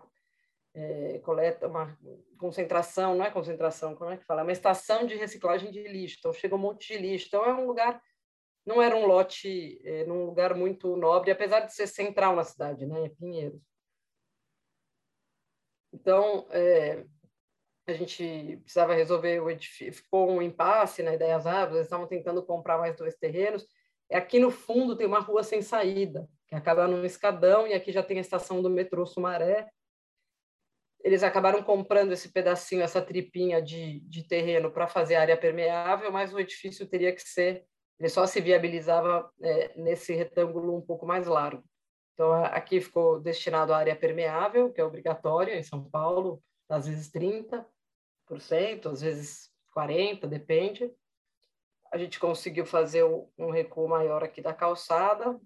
[0.73, 1.97] é, coleta, uma
[2.38, 4.41] concentração, não é concentração, como é que fala?
[4.41, 6.17] É uma estação de reciclagem de lixo.
[6.19, 7.27] Então, chega um monte de lixo.
[7.27, 8.01] Então, é um lugar,
[8.65, 12.86] não era um lote, é, num lugar muito nobre, apesar de ser central na cidade,
[12.86, 13.06] né?
[13.06, 13.62] É Pinheiros.
[15.93, 17.06] Então, é,
[17.88, 22.43] a gente precisava resolver o edifício, ficou um impasse na Ideias Árvores, eles estavam tentando
[22.43, 23.65] comprar mais dois terrenos.
[24.10, 27.91] E aqui no fundo tem uma rua sem saída, que acaba num escadão, e aqui
[27.91, 29.69] já tem a estação do metrô Sumaré.
[31.04, 36.34] Eles acabaram comprando esse pedacinho, essa tripinha de, de terreno para fazer área permeável, mas
[36.34, 37.65] o edifício teria que ser,
[38.02, 41.64] ele só se viabilizava é, nesse retângulo um pouco mais largo.
[42.16, 47.12] Então, aqui ficou destinado à área permeável, que é obrigatória em São Paulo, às vezes
[47.12, 47.64] 30%,
[48.92, 50.92] às vezes 40%, depende.
[51.94, 53.04] A gente conseguiu fazer
[53.38, 55.40] um recuo maior aqui da calçada.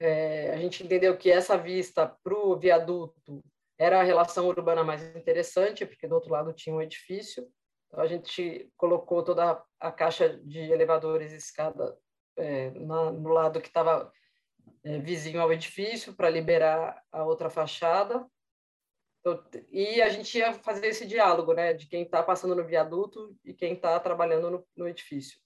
[0.00, 3.44] É, a gente entendeu que essa vista para o viaduto
[3.76, 7.46] era a relação urbana mais interessante, porque do outro lado tinha um edifício.
[7.88, 11.98] Então, a gente colocou toda a caixa de elevadores e escada
[12.36, 14.12] é, na, no lado que estava
[14.84, 18.26] é, vizinho ao edifício para liberar a outra fachada.
[19.20, 23.36] Então, e a gente ia fazer esse diálogo, né, de quem está passando no viaduto
[23.44, 25.38] e quem está trabalhando no, no edifício.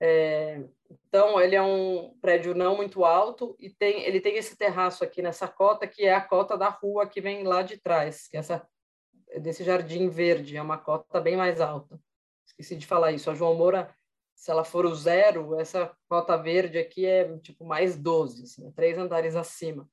[0.00, 5.02] É, então, ele é um prédio não muito alto e tem, ele tem esse terraço
[5.02, 8.36] aqui nessa cota, que é a cota da rua que vem lá de trás, que
[8.36, 8.68] é essa,
[9.36, 12.00] desse jardim verde, é uma cota bem mais alta.
[12.46, 13.30] Esqueci de falar isso.
[13.30, 13.94] A João Moura,
[14.34, 18.96] se ela for o zero, essa cota verde aqui é tipo mais 12, assim, três
[18.96, 19.88] andares acima.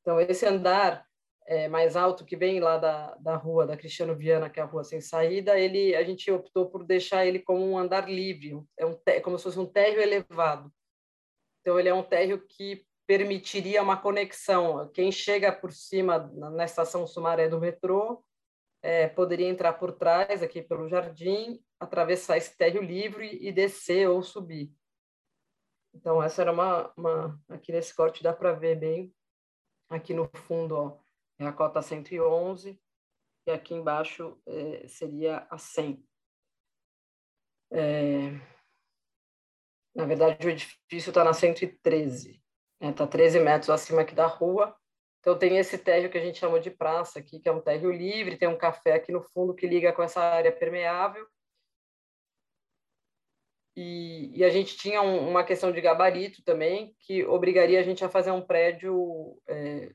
[0.00, 1.06] Então, esse andar
[1.46, 4.66] é, mais alto que vem lá da, da rua da Cristiano Viana, que é a
[4.66, 8.84] rua sem saída, ele a gente optou por deixar ele como um andar livre, é
[8.84, 10.72] um como se fosse um térreo elevado.
[11.60, 14.88] Então, ele é um térreo que permitiria uma conexão.
[14.92, 18.24] Quem chega por cima na, na estação Sumaré do metrô
[18.82, 24.22] é, poderia entrar por trás, aqui pelo jardim, atravessar esse térreo livre e descer ou
[24.22, 24.72] subir.
[25.94, 29.14] Então, essa era uma, uma aqui nesse corte dá para ver bem
[29.92, 30.98] Aqui no fundo ó,
[31.38, 32.80] é a cota 111
[33.46, 36.02] e aqui embaixo é, seria a 100.
[37.70, 38.30] É,
[39.94, 42.92] na verdade, o edifício está na 113, está né?
[42.94, 44.74] Tá 13 metros acima aqui da rua.
[45.22, 47.92] Então, tem esse térreo que a gente chama de praça aqui, que é um térreo
[47.92, 51.24] livre, tem um café aqui no fundo que liga com essa área permeável.
[53.76, 58.04] E, e, a gente tinha um, uma questão de gabarito também, que obrigaria a gente
[58.04, 59.92] a fazer um prédio é,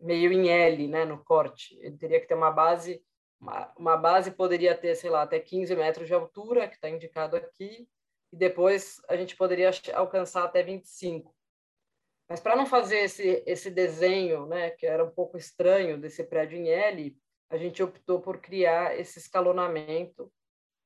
[0.00, 1.78] meio em L, né, no corte.
[1.80, 3.00] Ele teria que ter uma base,
[3.40, 7.36] uma, uma base poderia ter, sei lá, até 15 metros de altura, que está indicado
[7.36, 7.88] aqui,
[8.32, 11.32] e depois a gente poderia alcançar até 25.
[12.28, 16.58] Mas para não fazer esse, esse desenho, né, que era um pouco estranho desse prédio
[16.58, 17.16] em L,
[17.50, 20.32] a gente optou por criar esse escalonamento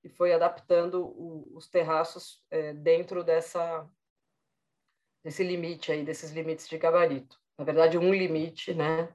[0.02, 3.88] e foi adaptando o, os terraços é, dentro dessa
[5.22, 7.38] desse limite aí, desses limites de gabarito.
[7.58, 9.12] Na verdade, um limite, né,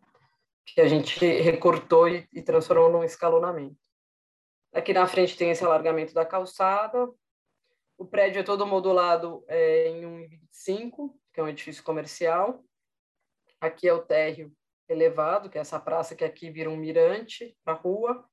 [0.65, 3.77] que a gente recortou e, e transformou num escalonamento.
[4.73, 7.09] Aqui na frente tem esse alargamento da calçada.
[7.97, 12.63] O prédio é todo modulado é, em 1,25, que é um edifício comercial.
[13.59, 14.51] Aqui é o térreo
[14.87, 18.29] elevado, que é essa praça que aqui vira um mirante para a rua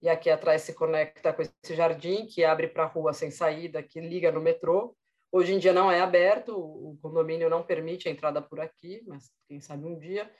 [0.00, 3.82] e aqui atrás se conecta com esse jardim que abre para a rua sem saída,
[3.82, 4.94] que liga no metrô.
[5.32, 9.32] Hoje em dia não é aberto, o condomínio não permite a entrada por aqui, mas
[9.48, 10.30] quem sabe um dia.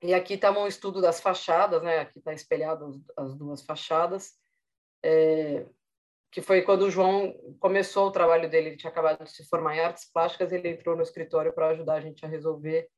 [0.00, 1.98] E aqui está um estudo das fachadas, né?
[1.98, 4.34] Aqui está espelhado as duas fachadas,
[5.02, 5.66] é,
[6.34, 9.76] que foi quando o João começou o trabalho dele, ele tinha acabado de se formar
[9.76, 12.88] em artes plásticas, ele entrou no escritório para ajudar a gente a resolver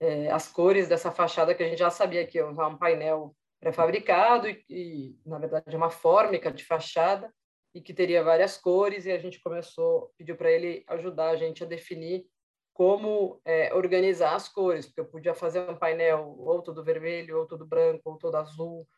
[0.00, 3.36] é, as cores dessa fachada que a gente já sabia que ia usar um painel
[3.60, 7.32] pré-fabricado e, e, na verdade, uma fórmica de fachada
[7.72, 11.62] e que teria várias cores e a gente começou, pediu para ele ajudar a gente
[11.62, 12.26] a definir
[12.74, 17.46] como é, organizar as cores, porque eu podia fazer um painel ou todo vermelho, ou
[17.46, 18.88] todo branco, ou todo azul,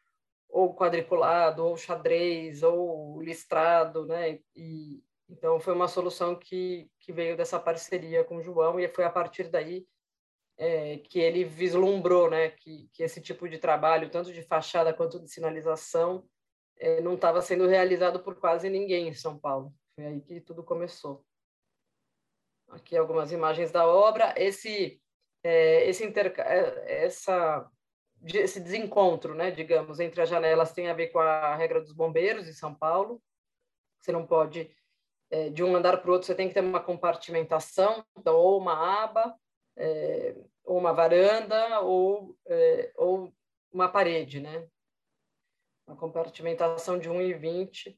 [0.48, 4.40] ou quadriculado, ou xadrez, ou listrado, né?
[4.54, 9.04] E, então, foi uma solução que, que veio dessa parceria com o João e foi
[9.04, 9.86] a partir daí
[10.56, 15.18] é, que ele vislumbrou né, que, que esse tipo de trabalho, tanto de fachada quanto
[15.18, 16.28] de sinalização,
[16.78, 19.72] é, não estava sendo realizado por quase ninguém em São Paulo.
[19.94, 21.24] Foi aí que tudo começou.
[22.68, 24.34] Aqui algumas imagens da obra.
[24.36, 25.00] Esse,
[25.42, 27.70] é, esse interca é, essa
[28.24, 32.48] esse desencontro, né, digamos, entre as janelas tem a ver com a regra dos bombeiros
[32.48, 33.22] em São Paulo.
[34.00, 34.74] Você não pode,
[35.30, 38.58] é, de um andar para o outro, você tem que ter uma compartimentação, então, ou
[38.58, 39.34] uma aba,
[39.76, 43.32] é, ou uma varanda, ou, é, ou
[43.72, 44.66] uma parede, né?
[45.86, 47.96] Uma compartimentação de 1,20.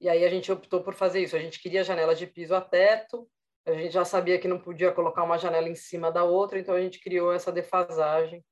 [0.00, 1.36] E aí a gente optou por fazer isso.
[1.36, 3.30] A gente queria janela de piso a teto,
[3.64, 6.74] a gente já sabia que não podia colocar uma janela em cima da outra, então
[6.74, 8.44] a gente criou essa defasagem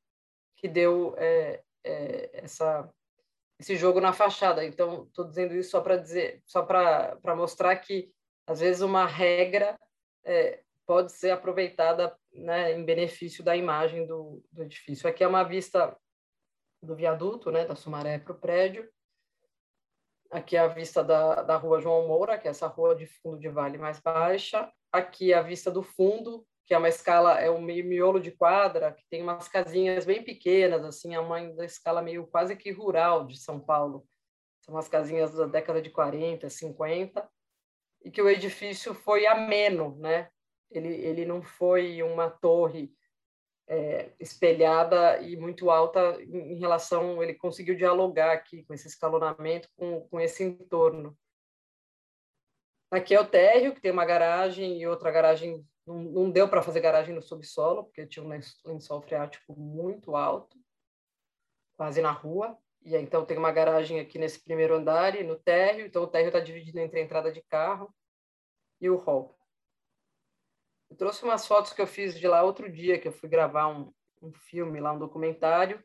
[0.58, 2.88] que deu é, é, essa,
[3.58, 4.64] esse jogo na fachada.
[4.64, 8.12] Então, estou dizendo isso só para dizer, só para mostrar que
[8.46, 9.78] às vezes uma regra
[10.24, 15.08] é, pode ser aproveitada né, em benefício da imagem do, do edifício.
[15.08, 15.96] Aqui é uma vista
[16.82, 18.88] do viaduto, né, da Sumaré para o prédio.
[20.30, 23.38] Aqui é a vista da, da rua João Moura, que é essa rua de fundo
[23.38, 24.70] de vale mais baixa.
[24.92, 28.92] Aqui é a vista do fundo, que é uma escala, é um miolo de quadra,
[28.92, 33.26] que tem umas casinhas bem pequenas, assim, é uma da escala meio quase que rural
[33.26, 34.06] de São Paulo.
[34.60, 37.26] São umas casinhas da década de 40, 50,
[38.04, 40.28] e que o edifício foi ameno, né?
[40.70, 42.92] Ele, ele não foi uma torre
[43.66, 50.06] é, espelhada e muito alta em relação, ele conseguiu dialogar aqui com esse escalonamento, com,
[50.08, 51.16] com esse entorno.
[52.90, 55.66] Aqui é o térreo, que tem uma garagem e outra garagem.
[55.88, 60.58] Não, não deu para fazer garagem no subsolo, porque tinha um lençol freático muito alto,
[61.78, 62.58] quase na rua.
[62.82, 65.86] E então tem uma garagem aqui nesse primeiro andar e no térreo.
[65.86, 67.92] Então o térreo está dividido entre a entrada de carro
[68.78, 69.34] e o hall.
[70.90, 73.68] Eu trouxe umas fotos que eu fiz de lá outro dia, que eu fui gravar
[73.68, 75.82] um, um filme lá, um documentário,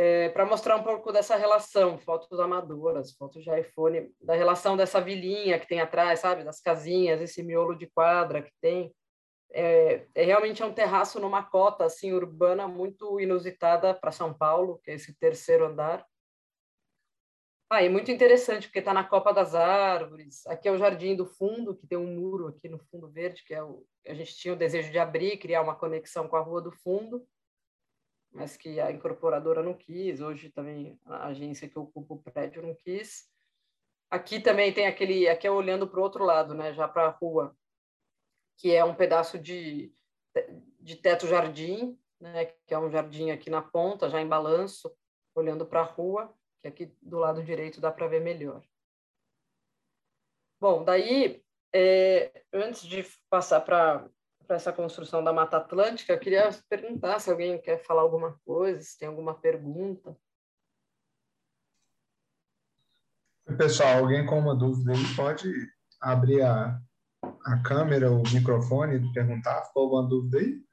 [0.00, 5.00] é, para mostrar um pouco dessa relação, fotos amadoras, fotos de iPhone, da relação dessa
[5.00, 8.94] vilinha que tem atrás, sabe, das casinhas, esse miolo de quadra que tem.
[9.50, 14.78] É, é realmente é um terraço numa cota assim urbana muito inusitada para São Paulo,
[14.84, 16.06] que é esse terceiro andar.
[17.68, 20.46] Ah, e muito interessante, porque está na Copa das Árvores.
[20.46, 23.52] Aqui é o Jardim do Fundo, que tem um muro aqui no fundo verde, que
[23.52, 26.62] é o, a gente tinha o desejo de abrir, criar uma conexão com a Rua
[26.62, 27.26] do Fundo,
[28.32, 30.20] mas que a incorporadora não quis.
[30.20, 33.30] Hoje também a agência que ocupa o prédio não quis.
[34.10, 37.10] Aqui também tem aquele, aqui é olhando para o outro lado, né, já para a
[37.10, 37.54] rua,
[38.56, 39.92] que é um pedaço de,
[40.80, 44.90] de teto-jardim, né, que é um jardim aqui na ponta, já em balanço,
[45.34, 48.62] olhando para a rua que aqui do lado direito dá para ver melhor.
[50.60, 54.08] Bom, daí, é, antes de passar para
[54.56, 58.98] essa construção da Mata Atlântica, eu queria perguntar se alguém quer falar alguma coisa, se
[58.98, 60.16] tem alguma pergunta.
[63.56, 65.50] Pessoal, alguém com uma dúvida aí pode
[66.00, 66.80] abrir a,
[67.22, 69.64] a câmera, o microfone e perguntar?
[69.64, 70.68] Ficou alguma dúvida aí?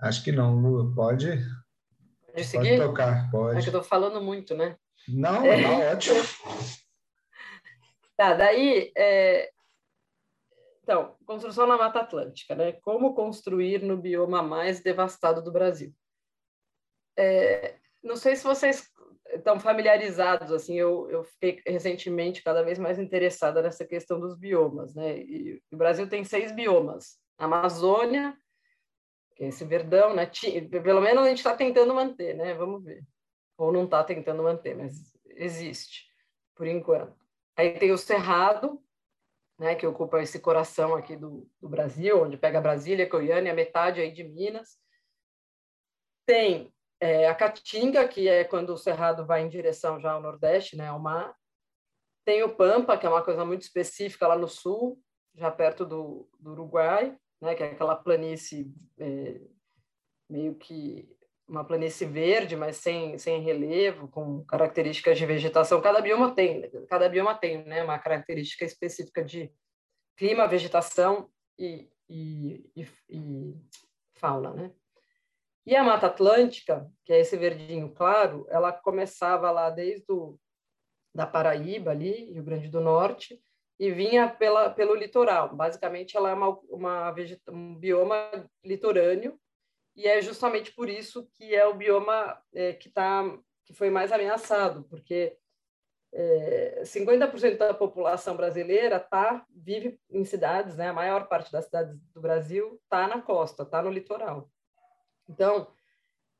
[0.00, 0.94] acho que não, Lua.
[0.94, 1.38] Pode
[2.38, 2.76] Pode seguir?
[2.76, 3.58] Pode tocar, pode.
[3.58, 4.76] É que eu tô falando muito, né?
[5.08, 5.62] Não, é.
[5.62, 6.16] tá ótimo.
[8.16, 9.48] Tá, daí, é...
[10.88, 12.72] então, construção na Mata Atlântica, né?
[12.72, 15.92] Como construir no bioma mais devastado do Brasil?
[17.14, 17.76] É...
[18.02, 18.90] Não sei se vocês
[19.34, 24.94] estão familiarizados, assim, eu, eu fiquei recentemente cada vez mais interessada nessa questão dos biomas,
[24.94, 25.18] né?
[25.18, 28.34] E o Brasil tem seis biomas: Amazônia,
[29.38, 30.24] esse verdão, né?
[30.82, 32.54] Pelo menos a gente está tentando manter, né?
[32.54, 33.04] Vamos ver.
[33.58, 34.94] Ou não está tentando manter, mas
[35.36, 36.06] existe,
[36.54, 37.14] por enquanto.
[37.54, 38.82] Aí tem o Cerrado,
[39.58, 39.74] né?
[39.74, 44.24] Que ocupa esse coração aqui do, do Brasil, onde pega Brasília, Goiânia, metade aí de
[44.24, 44.78] Minas.
[46.26, 50.76] Tem é, a Caatinga, que é quando o Cerrado vai em direção já ao Nordeste,
[50.76, 50.88] né?
[50.88, 51.34] Ao mar.
[52.24, 55.00] Tem o Pampa, que é uma coisa muito específica lá no sul,
[55.34, 59.40] já perto do, do Uruguai né, que é aquela planície é,
[60.28, 61.08] meio que
[61.48, 65.80] uma planície verde, mas sem, sem relevo, com características de vegetação.
[65.80, 69.50] Cada bioma tem, cada bioma tem né, uma característica específica de
[70.16, 73.54] clima, vegetação e, e, e, e
[74.14, 74.52] fauna.
[74.52, 74.72] Né?
[75.64, 80.38] E a Mata Atlântica, que é esse verdinho claro, ela começava lá desde o,
[81.14, 83.40] da Paraíba, ali, Rio Grande do Norte,
[83.80, 85.54] e vinha pela, pelo litoral.
[85.54, 87.14] Basicamente, ela é uma, uma
[87.48, 88.30] um bioma
[88.62, 89.38] litorâneo
[89.98, 93.24] e é justamente por isso que é o bioma é, que, tá,
[93.64, 95.36] que foi mais ameaçado, porque
[96.12, 100.90] é, 50% da população brasileira tá, vive em cidades, né?
[100.90, 104.48] a maior parte das cidades do Brasil está na costa, está no litoral.
[105.28, 105.66] Então,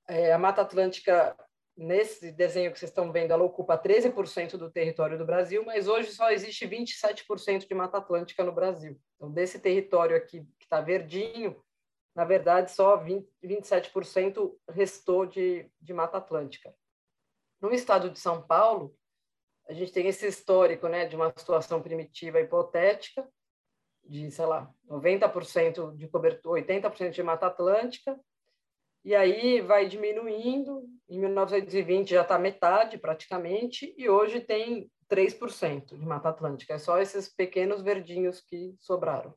[0.06, 1.36] é, a Mata Atlântica
[1.76, 6.12] nesse desenho que vocês estão vendo, ela ocupa 13% do território do Brasil, mas hoje
[6.12, 9.00] só existe 27% de Mata Atlântica no Brasil.
[9.16, 11.60] Então, desse território aqui que está verdinho,
[12.18, 16.74] na verdade, só 20, 27% restou de, de Mata Atlântica.
[17.60, 18.92] No estado de São Paulo,
[19.68, 23.24] a gente tem esse histórico né, de uma situação primitiva hipotética,
[24.04, 28.18] de, sei lá, 90% de cobertura, 80% de Mata Atlântica,
[29.04, 36.04] e aí vai diminuindo, em 1920 já está metade praticamente, e hoje tem 3% de
[36.04, 39.32] Mata Atlântica, é só esses pequenos verdinhos que sobraram.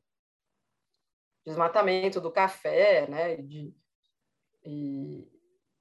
[1.44, 3.74] Desmatamento do café, né, de,
[4.64, 5.28] e,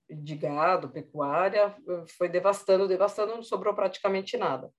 [0.10, 1.76] de gado, pecuária,
[2.18, 4.72] foi devastando, devastando, não sobrou praticamente nada.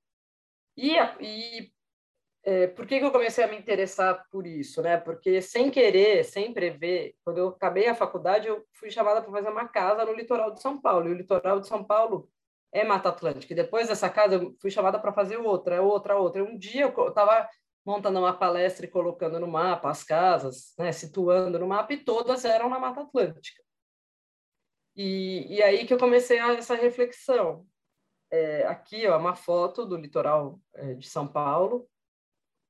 [0.76, 1.72] E, e
[2.44, 4.82] é, por que, que eu comecei a me interessar por isso?
[4.82, 4.96] Né?
[4.96, 9.48] Porque, sem querer, sem prever, quando eu acabei a faculdade, eu fui chamada para fazer
[9.48, 11.08] uma casa no litoral de São Paulo.
[11.08, 12.28] E o litoral de São Paulo
[12.72, 13.52] é Mata Atlântica.
[13.52, 16.42] E depois dessa casa, eu fui chamada para fazer outra, outra, outra.
[16.42, 17.48] Um dia eu estava
[17.84, 22.44] montando uma palestra e colocando no mapa as casas, né, situando no mapa, e todas
[22.44, 23.62] eram na Mata Atlântica.
[24.94, 27.66] E, e aí que eu comecei a, essa reflexão.
[28.30, 31.88] É, aqui, ó, uma foto do litoral é, de São Paulo,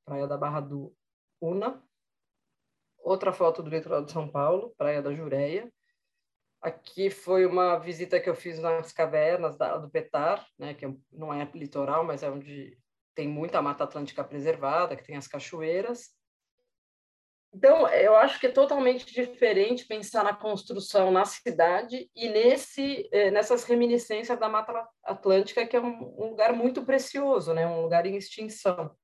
[0.04, 0.94] Praia da Barra do
[1.40, 1.82] Una.
[2.98, 5.72] Outra foto do litoral de São Paulo, Praia da Jureia.
[6.60, 11.34] Aqui foi uma visita que eu fiz nas cavernas da, do Petar, né, que não
[11.34, 12.78] é litoral, mas é onde
[13.14, 16.10] tem muita Mata Atlântica preservada, que tem as cachoeiras.
[17.54, 23.30] Então, eu acho que é totalmente diferente pensar na construção na cidade e nesse, eh,
[23.30, 27.66] nessas reminiscências da Mata Atlântica, que é um, lugar muito precioso, né?
[27.66, 28.96] um lugar em extinção.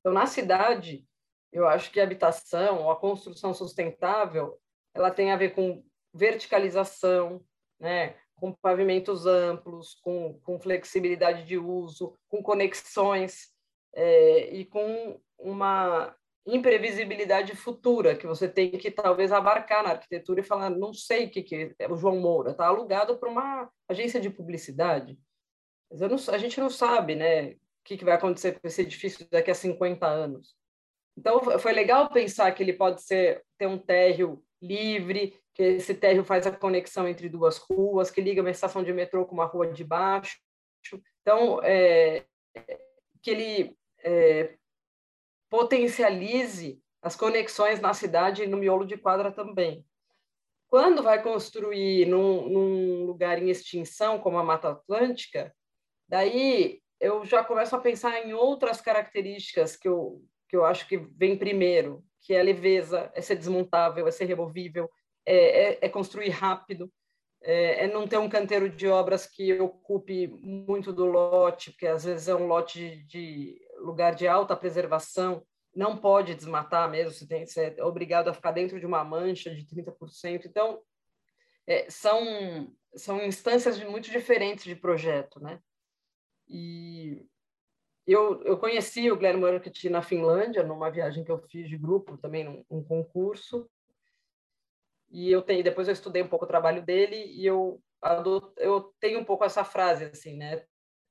[0.00, 1.06] Então, na cidade,
[1.52, 4.58] eu acho que a habitação a construção sustentável
[4.94, 5.84] ela tem a ver com
[6.14, 7.44] verticalização,
[7.78, 8.16] né?
[8.36, 13.48] Com pavimentos amplos, com, com flexibilidade de uso, com conexões
[13.94, 16.14] é, e com uma
[16.46, 21.30] imprevisibilidade futura que você tem que talvez abarcar na arquitetura e falar, não sei o
[21.30, 25.18] que, que é o João Moura, está alugado para uma agência de publicidade.
[25.90, 29.50] Não, a gente não sabe né, o que, que vai acontecer com esse edifício daqui
[29.50, 30.54] a 50 anos.
[31.18, 36.22] Então, foi legal pensar que ele pode ser ter um térreo livre, que esse térreo
[36.22, 39.66] faz a conexão entre duas ruas, que liga uma estação de metrô com uma rua
[39.72, 40.38] de baixo.
[41.22, 42.26] Então, é,
[43.22, 44.54] que ele é,
[45.48, 49.82] potencialize as conexões na cidade e no miolo de quadra também.
[50.68, 55.56] Quando vai construir num, num lugar em extinção, como a Mata Atlântica,
[56.06, 60.98] daí eu já começo a pensar em outras características que eu, que eu acho que
[60.98, 64.90] vem primeiro, que é a leveza, é ser desmontável, é ser removível,
[65.26, 66.90] é, é, é construir rápido,
[67.42, 72.04] é, é, não ter um canteiro de obras que ocupe muito do lote, porque às
[72.04, 77.46] vezes é um lote de, lugar de alta preservação, não pode desmatar mesmo, você, tem,
[77.46, 80.46] você é obrigado a ficar dentro de uma mancha de 30%.
[80.46, 80.80] Então,
[81.66, 85.60] é, são, são instâncias muito diferentes de projeto, né?
[86.48, 87.26] E
[88.06, 92.16] eu, eu conheci o Guilherme Marketing na Finlândia, numa viagem que eu fiz de grupo,
[92.16, 93.68] também num um concurso,
[95.10, 97.80] e eu tenho, depois eu estudei um pouco o trabalho dele e eu
[98.58, 100.64] eu tenho um pouco essa frase assim, né?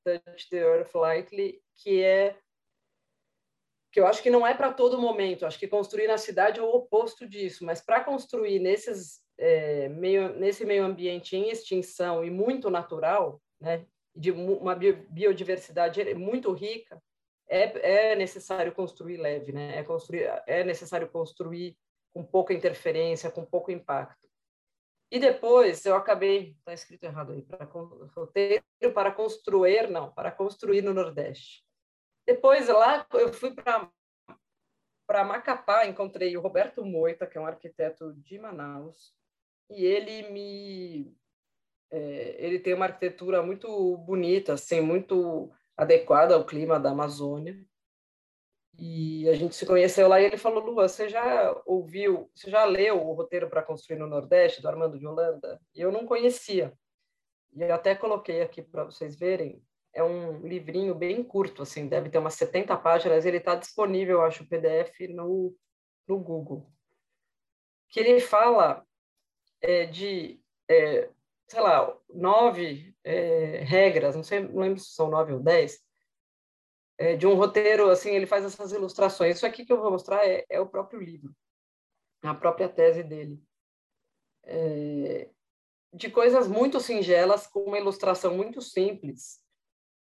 [0.04, 2.38] Touch the earth lightly, que é
[3.92, 5.46] que eu acho que não é para todo momento.
[5.46, 10.34] Acho que construir na cidade é o oposto disso, mas para construir nesses é, meio,
[10.38, 13.86] nesse meio ambiente em extinção e muito natural, né?
[14.14, 17.02] De uma biodiversidade muito rica,
[17.48, 19.78] é, é necessário construir leve, né?
[19.78, 21.78] É construir, é necessário construir
[22.16, 24.26] com pouca interferência, com pouco impacto.
[25.12, 28.64] E depois eu acabei, está escrito errado aí, para roteiro
[28.94, 31.66] para construir, não, para construir no Nordeste.
[32.26, 33.92] Depois lá eu fui para
[35.06, 39.14] para Macapá, encontrei o Roberto Moita, que é um arquiteto de Manaus,
[39.70, 41.16] e ele me
[41.92, 47.62] é, ele tem uma arquitetura muito bonita, assim, muito adequada ao clima da Amazônia.
[48.78, 52.66] E a gente se conheceu lá e ele falou: Lua, você já ouviu, você já
[52.66, 55.60] leu o roteiro para construir no Nordeste, do Armando de Holanda?
[55.74, 56.74] E eu não conhecia.
[57.54, 59.64] E eu até coloquei aqui para vocês verem.
[59.94, 63.26] É um livrinho bem curto, assim, deve ter umas 70 páginas.
[63.26, 65.56] Ele está disponível, acho, o PDF no,
[66.06, 66.70] no Google.
[67.90, 68.86] Que ele fala
[69.62, 71.10] é, de, é,
[71.48, 75.80] sei lá, nove é, regras, não sei, não lembro se são nove ou dez,
[76.98, 79.38] é, de um roteiro, assim, ele faz essas ilustrações.
[79.38, 81.36] Isso aqui que eu vou mostrar é, é o próprio livro,
[82.24, 83.42] a própria tese dele.
[84.44, 85.30] É,
[85.94, 89.40] de coisas muito singelas, com uma ilustração muito simples,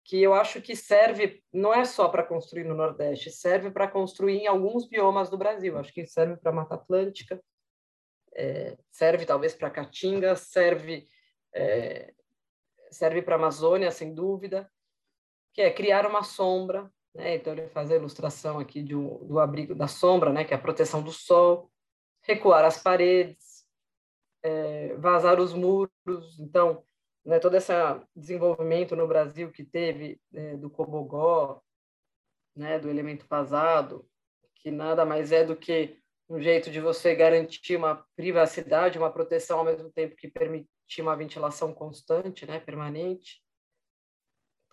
[0.05, 4.39] que eu acho que serve, não é só para construir no Nordeste, serve para construir
[4.41, 5.78] em alguns biomas do Brasil.
[5.78, 7.43] Acho que serve para Mata Atlântica,
[8.35, 11.07] é, serve talvez para Caatinga, serve
[11.55, 12.12] é,
[12.91, 14.70] serve para Amazônia, sem dúvida,
[15.55, 17.36] que é criar uma sombra, né?
[17.36, 20.44] Então ele faz a ilustração aqui um, do abrigo da sombra, né?
[20.44, 21.70] Que é a proteção do sol,
[22.22, 23.64] recuar as paredes,
[24.42, 26.38] é, vazar os muros.
[26.40, 26.84] Então,
[27.24, 27.72] né, todo esse
[28.14, 31.62] desenvolvimento no Brasil que teve é, do cobogó,
[32.55, 34.07] né, do elemento vazado,
[34.57, 35.98] que nada mais é do que
[36.28, 41.16] um jeito de você garantir uma privacidade, uma proteção ao mesmo tempo que permitir uma
[41.16, 43.43] ventilação constante, né, permanente.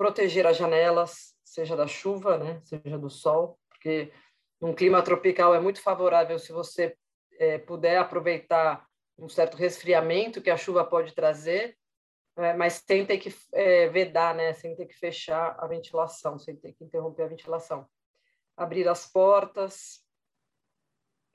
[0.02, 4.12] Proteger as janelas, seja da chuva, né, seja do sol, porque
[4.60, 6.98] num clima tropical é muito favorável se você
[7.38, 8.84] é, puder aproveitar
[9.16, 11.78] um certo resfriamento que a chuva pode trazer,
[12.36, 16.56] é, mas sem ter que é, vedar, né, sem ter que fechar a ventilação, sem
[16.56, 17.88] ter que interromper a ventilação.
[18.58, 20.04] Abrir as portas,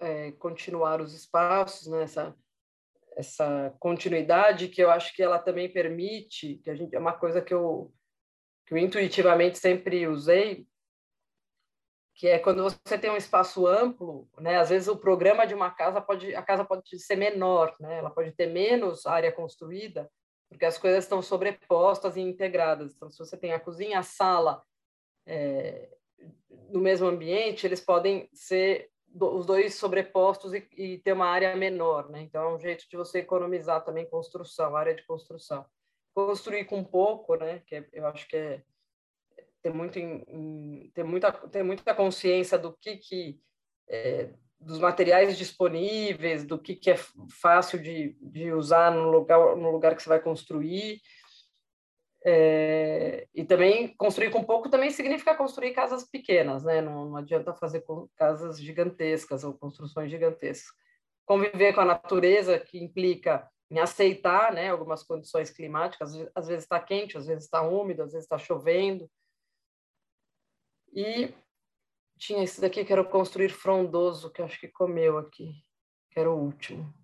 [0.01, 2.03] é, continuar os espaços, né?
[2.03, 2.37] essa,
[3.17, 7.41] essa continuidade que eu acho que ela também permite, que a gente é uma coisa
[7.41, 7.95] que eu,
[8.67, 10.67] que eu intuitivamente sempre usei,
[12.14, 14.57] que é quando você tem um espaço amplo, né?
[14.57, 17.99] Às vezes o programa de uma casa pode a casa pode ser menor, né?
[17.99, 20.11] Ela pode ter menos área construída,
[20.49, 22.95] porque as coisas estão sobrepostas e integradas.
[22.95, 24.62] Então, se você tem a cozinha, a sala
[25.27, 25.91] é,
[26.71, 32.09] no mesmo ambiente, eles podem ser os dois sobrepostos e, e, ter uma área menor,
[32.11, 32.23] né?
[32.23, 35.64] Então é um jeito de você economizar também construção, área de construção.
[36.17, 37.62] Construir com pouco, né?
[37.67, 38.62] Que é, eu acho que é
[39.62, 43.39] ter muito em, ter muita ter muita consciência do que que
[43.87, 46.97] é, dos materiais disponíveis, do que que é
[47.31, 51.03] fácil de, de usar no lugar no lugar que você vai construir
[52.25, 56.81] é, e também construir com pouco também significa construir casas pequenas, né?
[56.81, 57.85] Não, não adianta fazer
[58.17, 60.73] casas gigantescas ou construções gigantescas.
[61.25, 66.79] Conviver com a natureza, que implica em aceitar né, algumas condições climáticas, às vezes está
[66.81, 69.11] quente, às vezes está úmido, às vezes está chovendo.
[70.93, 71.35] E
[72.17, 75.53] tinha esse daqui que era o construir frondoso, que acho que comeu aqui,
[76.11, 76.95] que era o último.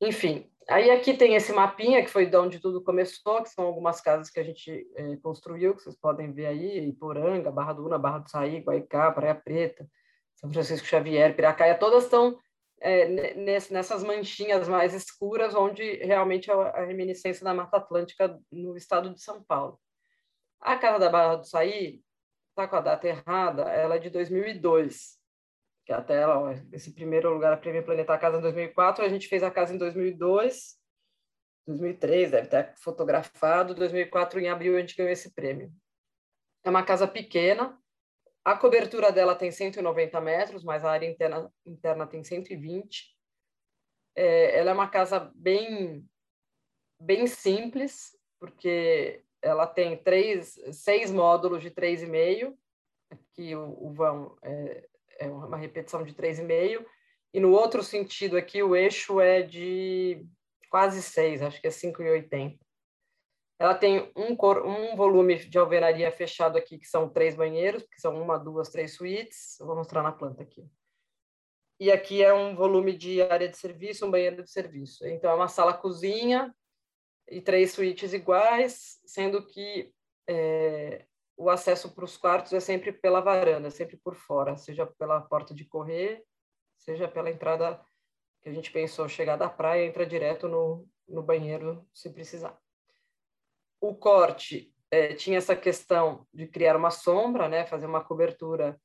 [0.00, 4.02] Enfim, Aí aqui tem esse mapinha, que foi de onde tudo começou, que são algumas
[4.02, 7.98] casas que a gente é, construiu, que vocês podem ver aí, Iporanga, Barra do Una,
[7.98, 9.88] Barra do Saí, Guaicá, Praia Preta,
[10.36, 12.38] São Francisco Xavier, Piracaia, todas estão
[12.80, 19.12] é, nessas manchinhas mais escuras, onde realmente é a reminiscência da Mata Atlântica no estado
[19.12, 19.78] de São Paulo.
[20.60, 22.02] A Casa da Barra do Saí
[22.50, 25.16] está com a data errada, ela é de 2002,
[25.86, 29.42] que até ó, esse primeiro lugar a Prêmio Planetar Casa em 2004, a gente fez
[29.42, 30.76] a casa em 2002,
[31.66, 35.72] 2003, deve ter fotografado, 2004 em abril a gente ganhou esse prêmio.
[36.64, 37.78] É uma casa pequena,
[38.52, 43.14] a cobertura dela tem 190 metros, mas a área interna, interna tem 120.
[44.16, 46.02] É, ela é uma casa bem,
[46.98, 52.56] bem simples, porque ela tem três, seis módulos de 3,5,
[53.10, 54.88] aqui o, o vão é,
[55.18, 56.86] é uma repetição de 3,5,
[57.34, 60.26] e no outro sentido aqui o eixo é de
[60.70, 62.58] quase 6, acho que é 5,80.
[63.58, 68.00] Ela tem um, cor, um volume de alvenaria fechado aqui, que são três banheiros, que
[68.00, 69.58] são uma, duas, três suítes.
[69.58, 70.64] Eu vou mostrar na planta aqui.
[71.80, 75.06] E aqui é um volume de área de serviço, um banheiro de serviço.
[75.06, 76.54] Então, é uma sala-cozinha
[77.28, 79.92] e três suítes iguais, sendo que
[80.28, 81.04] é,
[81.36, 85.54] o acesso para os quartos é sempre pela varanda, sempre por fora, seja pela porta
[85.54, 86.24] de correr,
[86.76, 87.80] seja pela entrada
[88.42, 92.58] que a gente pensou chegar da praia, entra direto no, no banheiro se precisar.
[93.80, 98.80] O corte é, tinha essa questão de criar uma sombra, né, fazer uma cobertura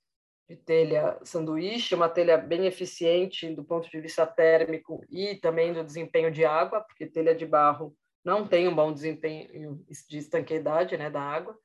[0.48, 5.84] de telha sanduíche, uma telha bem eficiente do ponto de vista térmico e também do
[5.84, 11.10] desempenho de água, porque telha de barro não tem um bom desempenho de estanqueidade né,
[11.10, 11.58] da água.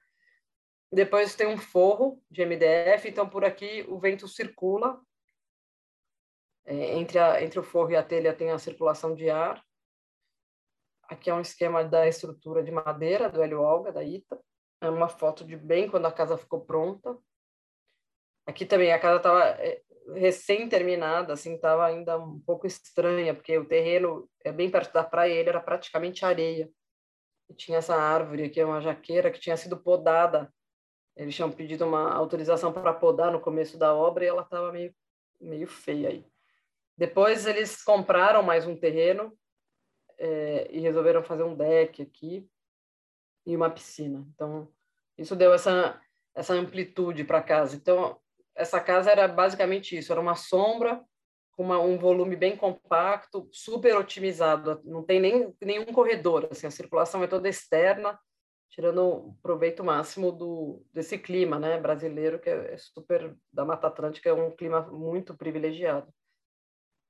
[0.92, 5.00] Depois tem um forro de MDF, então por aqui o vento circula.
[6.64, 9.62] É, entre, a, entre o forro e a telha tem a circulação de ar.
[11.08, 14.38] Aqui é um esquema da estrutura de madeira do Hélio Olga, da ITA.
[14.80, 17.16] É uma foto de bem quando a casa ficou pronta.
[18.46, 19.82] Aqui também a casa estava é,
[20.14, 25.32] recém-terminada, assim, estava ainda um pouco estranha, porque o terreno é bem perto da praia,
[25.32, 26.70] ele era praticamente areia.
[27.48, 30.52] E tinha essa árvore aqui, uma jaqueira, que tinha sido podada
[31.18, 34.94] eles tinham pedido uma autorização para podar no começo da obra e ela estava meio,
[35.40, 36.24] meio feia aí.
[36.96, 39.36] Depois eles compraram mais um terreno
[40.18, 42.48] é, e resolveram fazer um deck aqui
[43.46, 44.26] e uma piscina.
[44.34, 44.68] Então,
[45.16, 46.00] isso deu essa,
[46.34, 47.76] essa amplitude para a casa.
[47.76, 48.18] Então,
[48.54, 51.02] essa casa era basicamente isso, era uma sombra
[51.52, 57.24] com um volume bem compacto, super otimizado, não tem nem nenhum corredor, assim, a circulação
[57.24, 58.16] é toda externa,
[58.70, 64.28] tirando proveito máximo do desse clima, né, brasileiro que é, é super da Mata Atlântica,
[64.28, 66.06] é um clima muito privilegiado.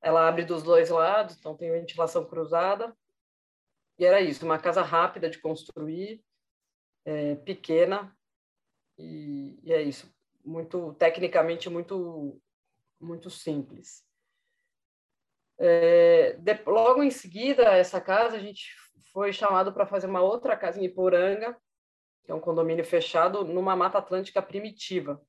[0.00, 2.96] Ela abre dos dois lados, então tem ventilação cruzada.
[3.98, 6.22] E era isso, uma casa rápida de construir,
[7.04, 8.16] é, pequena,
[8.96, 10.12] e, e é isso,
[10.44, 12.40] muito tecnicamente muito
[13.00, 14.04] muito simples.
[15.56, 18.72] É, de, logo em seguida, essa casa, a gente
[19.12, 21.56] foi chamado para fazer uma outra casa em Iporanga,
[22.24, 25.20] que é um condomínio fechado, numa Mata Atlântica primitiva.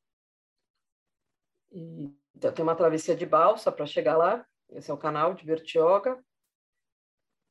[1.71, 5.45] E, então, tem uma travessia de balsa para chegar lá, esse é o canal de
[5.45, 6.17] Bertioga.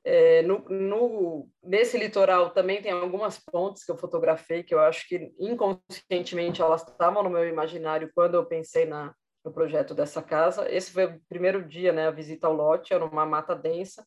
[0.05, 5.07] É, no, no, nesse litoral também tem algumas pontes que eu fotografei, que eu acho
[5.07, 9.15] que inconscientemente elas estavam no meu imaginário quando eu pensei na,
[9.45, 10.71] no projeto dessa casa.
[10.73, 14.07] Esse foi o primeiro dia, né, a visita ao lote, era uma mata densa.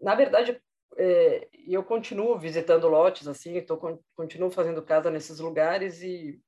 [0.00, 0.62] Na verdade,
[0.96, 3.76] é, eu continuo visitando lotes, assim, tô,
[4.14, 6.40] continuo fazendo casa nesses lugares e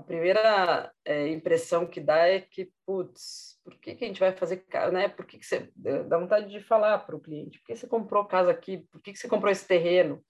[0.00, 4.32] a primeira é, impressão que dá é que, putz, por que, que a gente vai
[4.32, 5.08] fazer casa, né?
[5.08, 7.58] Por que, que você dá vontade de falar para o cliente?
[7.58, 8.78] Por que você comprou casa aqui?
[8.90, 10.24] Por que, que você comprou esse terreno?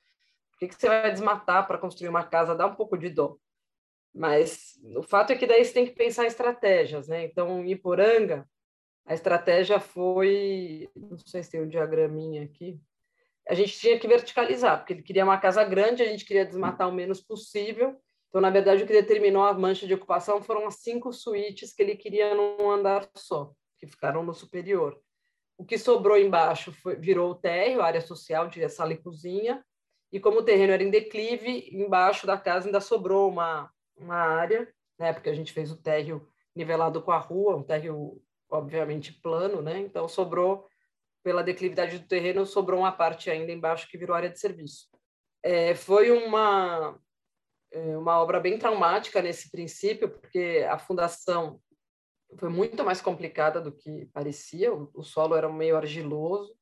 [0.51, 2.57] Por que, que você vai desmatar para construir uma casa?
[2.57, 3.39] Dá um pouco de dor.
[4.13, 7.25] Mas o fato é que daí você tem que pensar em estratégias, né?
[7.25, 8.45] Então, em Iporanga,
[9.07, 12.81] a estratégia foi, não sei se tem um diagraminha aqui,
[13.49, 16.89] a gente tinha que verticalizar, porque ele queria uma casa grande, a gente queria desmatar
[16.89, 17.97] o menos possível.
[18.31, 21.83] Então, na verdade, o que determinou a mancha de ocupação foram as cinco suítes que
[21.83, 24.99] ele queria num andar só, que ficaram no superior.
[25.59, 29.65] O que sobrou embaixo foi, virou o térreo, área social de sala e cozinha,
[30.13, 34.73] e como o terreno era em declive, embaixo da casa ainda sobrou uma, uma área,
[34.99, 39.63] né, porque a gente fez o térreo nivelado com a rua, um térreo obviamente plano,
[39.63, 39.79] né?
[39.79, 40.67] Então sobrou
[41.23, 44.89] pela declividade do terreno sobrou uma parte ainda embaixo que virou área de serviço.
[45.43, 46.99] É, foi uma
[47.73, 51.61] é, uma obra bem traumática nesse princípio, porque a fundação
[52.39, 54.73] foi muito mais complicada do que parecia.
[54.73, 56.55] O, o solo era meio argiloso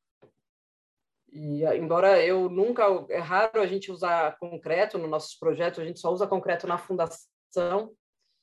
[1.30, 6.00] e embora eu nunca é raro a gente usar concreto nos nossos projetos, a gente
[6.00, 7.94] só usa concreto na fundação.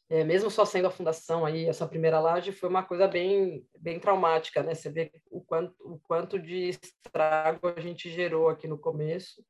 [0.07, 3.99] É, mesmo só sendo a fundação aí essa primeira laje foi uma coisa bem bem
[3.99, 4.76] traumática, né?
[4.76, 9.43] Você vê o quanto o quanto de estrago a gente gerou aqui no começo.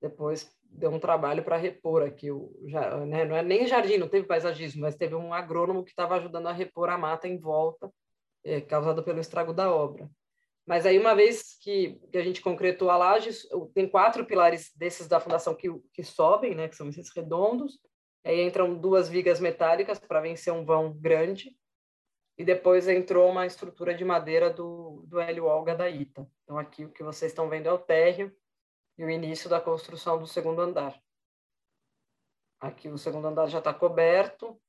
[0.00, 3.24] Depois deu um trabalho para repor aqui o já, né?
[3.24, 6.52] Não é nem jardim, não teve paisagismo, mas teve um agrônomo que estava ajudando a
[6.52, 7.92] repor a mata em volta,
[8.44, 10.10] é, causada pelo estrago da obra.
[10.66, 13.30] Mas aí, uma vez que, que a gente concretou a laje,
[13.74, 17.80] tem quatro pilares desses da fundação que, que sobem, né, que são esses redondos.
[18.24, 21.56] Aí entram duas vigas metálicas para vencer um vão grande.
[22.38, 26.26] E depois entrou uma estrutura de madeira do, do Hélio Olga da Ita.
[26.44, 28.32] Então, aqui o que vocês estão vendo é o térreo
[28.96, 31.00] e o início da construção do segundo andar.
[32.60, 34.60] Aqui o segundo andar já está coberto,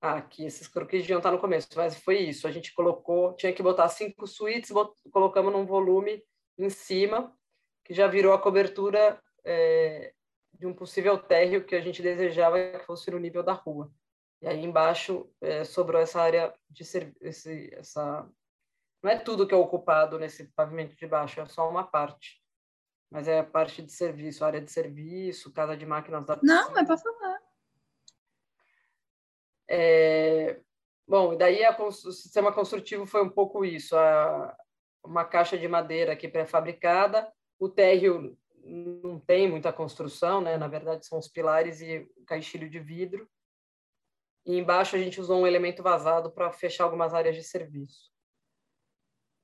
[0.00, 2.46] ah, aqui esses croquis deviam estar no começo, mas foi isso.
[2.46, 6.22] A gente colocou, tinha que botar cinco suítes, bot, colocamos num volume
[6.56, 7.36] em cima,
[7.84, 10.14] que já virou a cobertura é,
[10.52, 13.90] de um possível térreo que a gente desejava que fosse no nível da rua.
[14.40, 18.28] E aí embaixo é, sobrou essa área de serviço, essa
[19.02, 22.40] não é tudo que é ocupado nesse pavimento de baixo, é só uma parte.
[23.10, 26.84] Mas é a parte de serviço, área de serviço, casa de máquinas da Não, é
[26.84, 27.38] para falar.
[29.70, 30.60] É,
[31.06, 34.56] bom, daí a, o sistema construtivo foi um pouco isso, a,
[35.04, 40.56] uma caixa de madeira aqui pré-fabricada, o térreo não tem muita construção, né?
[40.56, 43.28] na verdade são os pilares e o caixilho de vidro,
[44.44, 48.10] e embaixo a gente usou um elemento vazado para fechar algumas áreas de serviço.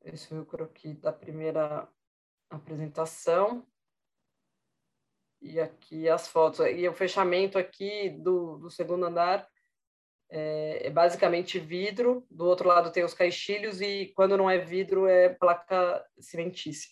[0.02, 1.88] Esse foi o croquis da primeira
[2.56, 3.66] apresentação.
[5.40, 6.60] E aqui as fotos.
[6.60, 9.46] E o fechamento aqui do, do segundo andar
[10.30, 15.06] é, é, basicamente vidro, do outro lado tem os caixilhos e quando não é vidro
[15.06, 16.90] é placa cimentícia.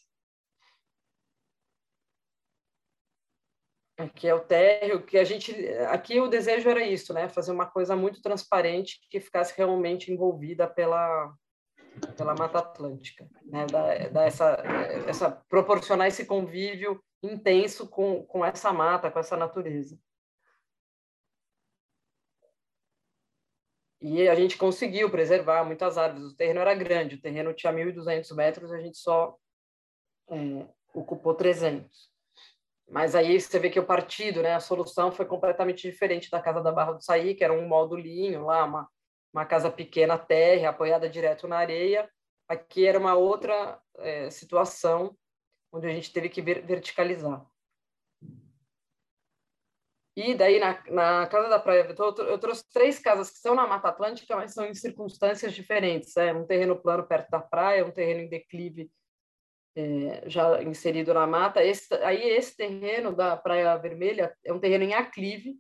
[3.99, 5.53] Aqui é o térreo, que a gente,
[5.89, 10.67] aqui o desejo era isso, né, fazer uma coisa muito transparente que ficasse realmente envolvida
[10.67, 11.33] pela
[12.17, 14.63] pela Mata Atlântica, né, da, essa,
[15.07, 19.99] essa proporcionar esse convívio intenso com, com essa mata, com essa natureza.
[24.01, 26.33] E a gente conseguiu preservar muitas árvores.
[26.33, 29.37] O terreno era grande, o terreno tinha 1.200 metros, a gente só
[30.29, 32.11] é, ocupou 300.
[32.91, 36.61] Mas aí você vê que o partido, né, a solução foi completamente diferente da Casa
[36.61, 38.89] da Barra do Saí, que era um moldulinho lá, uma,
[39.33, 42.09] uma casa pequena terra, apoiada direto na areia.
[42.49, 45.17] Aqui era uma outra é, situação
[45.73, 47.45] onde a gente teve que verticalizar.
[50.15, 53.67] E daí, na, na Casa da Praia Vitor, eu trouxe três casas que são na
[53.67, 56.15] Mata Atlântica, mas são em circunstâncias diferentes.
[56.19, 58.91] É um terreno plano perto da praia, um terreno em declive
[59.75, 61.65] é, já inserido na mata.
[61.65, 65.57] Esse, aí, esse terreno da Praia Vermelha é um terreno em aclive,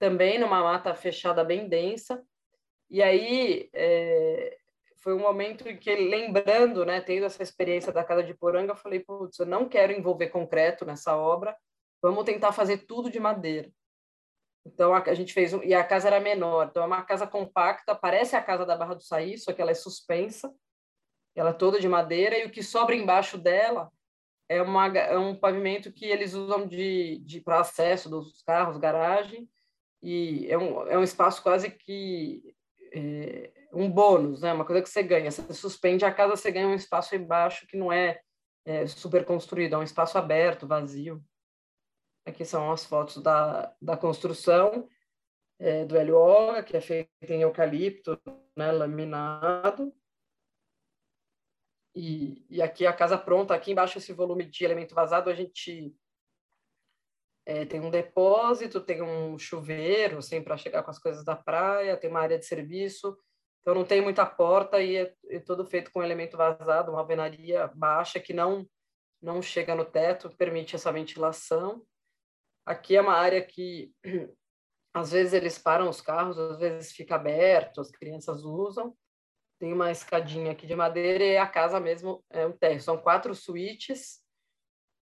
[0.00, 2.20] também numa mata fechada bem densa.
[2.88, 4.56] E aí, é,
[5.06, 8.76] foi um momento em que, lembrando, né, tendo essa experiência da Casa de Poranga, eu
[8.76, 11.56] falei, putz, eu não quero envolver concreto nessa obra,
[12.02, 13.70] vamos tentar fazer tudo de madeira.
[14.66, 17.24] Então a, a gente fez um, e a casa era menor, então é uma casa
[17.24, 20.52] compacta, parece a casa da Barra do Saí, só que ela é suspensa,
[21.36, 23.92] ela é toda de madeira e o que sobra embaixo dela
[24.48, 29.48] é, uma, é um pavimento que eles usam de, de para acesso dos carros, garagem
[30.02, 32.55] e é um, é um espaço quase que
[32.96, 34.52] é, um bônus, né?
[34.52, 37.76] Uma coisa que você ganha, você suspende a casa, você ganha um espaço embaixo que
[37.76, 38.20] não é,
[38.64, 41.22] é super construído, é um espaço aberto, vazio.
[42.24, 44.88] Aqui são as fotos da, da construção
[45.58, 48.20] é, do LO, que é feito em eucalipto,
[48.56, 49.94] né, laminado.
[51.94, 55.94] E, e aqui a casa pronta, aqui embaixo esse volume de elemento vazado, a gente
[57.46, 61.96] é, tem um depósito, tem um chuveiro, assim, para chegar com as coisas da praia,
[61.96, 63.16] tem uma área de serviço,
[63.60, 67.68] então não tem muita porta e é, é todo feito com elemento vazado, uma alvenaria
[67.74, 68.66] baixa que não
[69.22, 71.82] não chega no teto, permite essa ventilação.
[72.66, 73.92] Aqui é uma área que
[74.94, 78.96] às vezes eles param os carros, às vezes fica aberto, as crianças usam.
[79.58, 82.80] Tem uma escadinha aqui de madeira e a casa mesmo é um térreo.
[82.80, 84.20] São quatro suítes.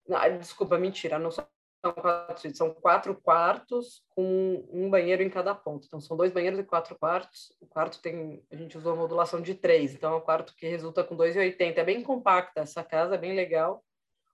[0.10, 1.48] Ah, desculpa, mentira, não são
[1.82, 5.88] quatro suítes, são quatro quartos com um banheiro em cada ponto.
[5.88, 7.56] Então, são dois banheiros e quatro quartos.
[7.60, 10.68] O quarto tem, a gente usou a modulação de três, então é um quarto que
[10.68, 11.78] resulta com 2,80.
[11.78, 13.84] É bem compacta essa casa, é bem legal.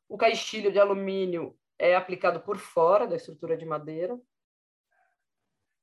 [0.10, 4.20] O caixilho de alumínio é aplicado por fora da estrutura de madeira.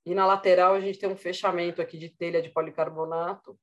[0.05, 3.59] E na lateral a gente tem um fechamento aqui de telha de policarbonato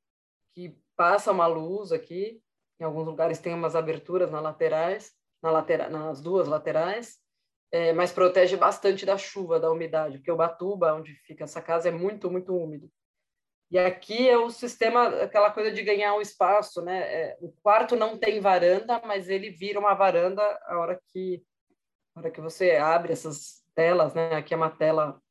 [0.53, 2.41] que passa uma luz aqui.
[2.79, 5.51] Em alguns lugares tem umas aberturas nas laterais, na
[5.89, 7.19] nas duas laterais,
[7.71, 11.89] é, mas protege bastante da chuva, da umidade, porque o Batuba, onde fica essa casa,
[11.89, 12.91] é muito, muito úmido.
[13.71, 16.99] E aqui é o sistema, aquela coisa de ganhar um espaço, né?
[16.99, 21.41] É, o quarto não tem varanda, mas ele vira uma varanda a hora que
[22.13, 24.35] na hora que você abre essas telas, né?
[24.35, 25.21] Aqui é uma tela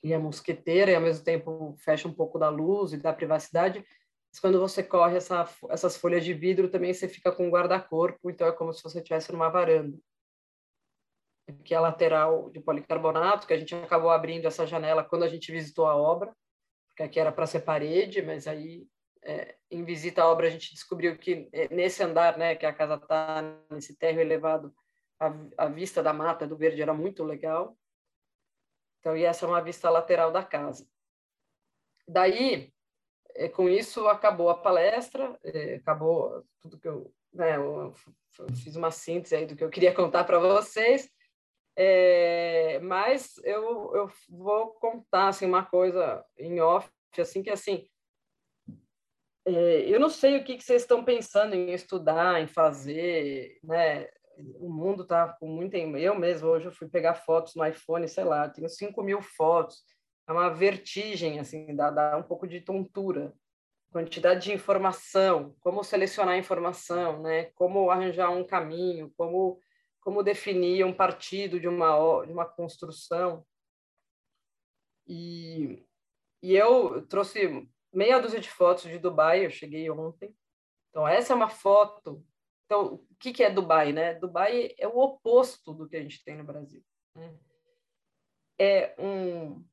[0.00, 3.84] que é mosqueteira e ao mesmo tempo fecha um pouco da luz e da privacidade.
[4.32, 8.30] Mas quando você corre essa, essas folhas de vidro, também você fica com um guarda-corpo,
[8.30, 9.98] então é como se você estivesse numa varanda.
[11.48, 15.28] Aqui é a lateral de policarbonato, que a gente acabou abrindo essa janela quando a
[15.28, 16.34] gente visitou a obra,
[16.88, 18.86] porque aqui era para ser parede, mas aí
[19.22, 22.72] é, em visita à obra a gente descobriu que é, nesse andar, né, que a
[22.72, 24.74] casa está nesse térreo elevado,
[25.18, 27.76] a, a vista da mata do verde era muito legal.
[29.00, 30.88] Então, e essa é uma vista lateral da casa.
[32.08, 32.72] Daí,
[33.34, 37.92] é, com isso, acabou a palestra, é, acabou tudo que eu, né, eu
[38.62, 41.08] fiz uma síntese aí do que eu queria contar para vocês,
[41.76, 47.86] é, mas eu, eu vou contar assim, uma coisa em off, assim, que assim,
[49.44, 54.08] é, eu não sei o que, que vocês estão pensando em estudar, em fazer, né?
[54.38, 55.78] o mundo está com muita.
[55.78, 59.82] Eu mesmo, hoje eu fui pegar fotos no iPhone, sei lá, tenho 5 mil fotos.
[60.28, 63.32] É uma vertigem, assim, dá, dá um pouco de tontura.
[63.90, 67.44] Quantidade de informação, como selecionar informação, né?
[67.54, 69.60] como arranjar um caminho, como,
[70.06, 73.44] como definir um partido de uma, de uma construção.
[75.04, 75.84] E,
[76.40, 80.32] e eu trouxe meia dúzia de fotos de Dubai, eu cheguei ontem.
[80.90, 82.24] Então, essa é uma foto
[82.66, 83.92] então, o que, que é Dubai?
[83.92, 84.14] Né?
[84.14, 86.84] Dubai é o oposto do que a gente tem no Brasil.
[87.14, 87.38] Né?
[88.58, 89.64] É um.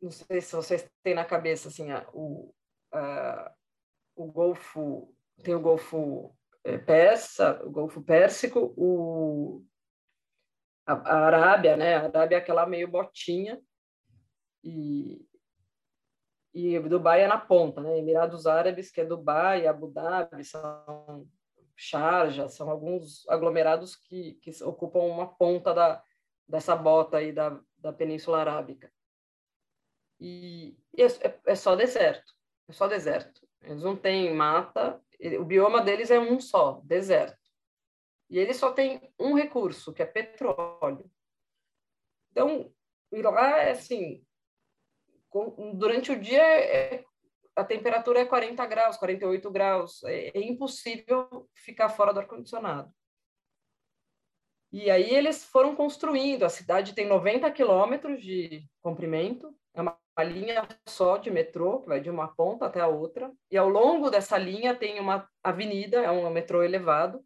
[0.00, 2.52] Não sei se vocês têm na cabeça assim, a, o,
[2.92, 3.54] a,
[4.16, 5.14] o Golfo.
[5.44, 6.36] Tem o Golfo
[6.86, 9.64] Persa, o Golfo Pérsico, o,
[10.86, 11.96] a, a Arábia, né?
[11.96, 13.60] A Arábia é aquela meio botinha.
[14.62, 15.26] E,
[16.54, 17.98] e Dubai é na ponta, né?
[17.98, 21.28] Emirados Árabes, que é Dubai, Abu Dhabi, são
[21.76, 26.02] Sharjah, são alguns aglomerados que, que ocupam uma ponta da,
[26.46, 28.92] dessa bota aí da, da Península Arábica.
[30.20, 32.32] E, e é, é, é só deserto,
[32.68, 33.40] é só deserto.
[33.62, 35.00] Eles não têm mata,
[35.38, 37.38] o bioma deles é um só, deserto.
[38.28, 41.10] E eles só têm um recurso, que é petróleo.
[42.30, 42.72] Então,
[43.12, 44.24] lá é assim,
[45.74, 47.04] durante o dia é,
[47.54, 50.02] a temperatura é 40 graus, 48 graus.
[50.04, 52.92] É, é impossível ficar fora do ar-condicionado.
[54.72, 56.44] E aí eles foram construindo.
[56.44, 61.88] A cidade tem 90 quilômetros de comprimento, é uma, uma linha só de metrô, que
[61.88, 63.32] vai de uma ponta até a outra.
[63.50, 67.24] E ao longo dessa linha tem uma avenida, é um metrô elevado.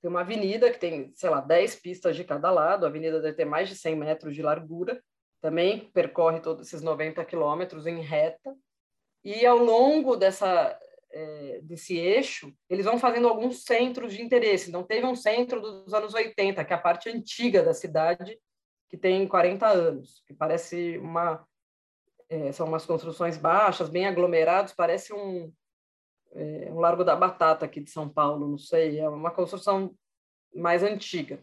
[0.00, 2.84] Tem uma avenida que tem, sei lá, 10 pistas de cada lado.
[2.84, 5.02] A avenida deve ter mais de 100 metros de largura.
[5.40, 8.56] Também percorre todos esses 90 quilômetros em reta.
[9.22, 10.78] E ao longo dessa,
[11.10, 14.68] é, desse eixo, eles vão fazendo alguns centros de interesse.
[14.68, 18.38] Então, teve um centro dos anos 80, que é a parte antiga da cidade,
[18.88, 21.46] que tem 40 anos, que parece uma.
[22.28, 25.52] É, são umas construções baixas, bem aglomerados, parece um,
[26.32, 29.94] é, um Largo da Batata aqui de São Paulo, não sei, é uma construção
[30.54, 31.42] mais antiga.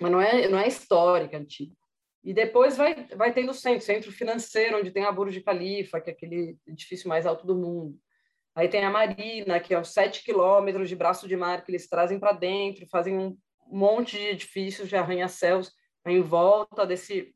[0.00, 1.76] Mas não é, não é histórica antiga.
[2.24, 6.08] E depois vai, vai tendo o centro, centro financeiro, onde tem a Burj Khalifa, que
[6.08, 7.98] é aquele edifício mais alto do mundo.
[8.54, 11.88] Aí tem a Marina, que é os sete quilômetros de braço de mar que eles
[11.88, 13.36] trazem para dentro, fazem um
[13.66, 15.72] monte de edifícios de arranha-céus
[16.06, 17.34] em volta desse,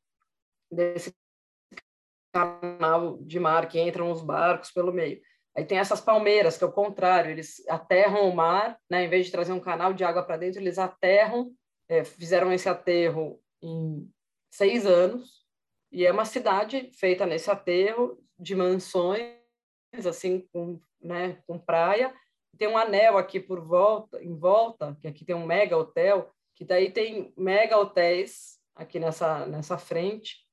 [0.70, 1.14] desse
[2.32, 5.20] canal de mar que entram os barcos pelo meio.
[5.56, 9.04] Aí tem essas palmeiras, que é o contrário, eles aterram o mar, né?
[9.04, 11.50] em vez de trazer um canal de água para dentro, eles aterram,
[11.88, 14.10] é, fizeram esse aterro em
[14.50, 15.46] seis anos,
[15.90, 19.34] e é uma cidade feita nesse aterro de mansões,
[20.04, 22.12] assim, com né, com praia.
[22.58, 26.64] Tem um anel aqui por volta, em volta, que aqui tem um mega hotel, que
[26.64, 30.46] daí tem mega hotéis aqui nessa, nessa frente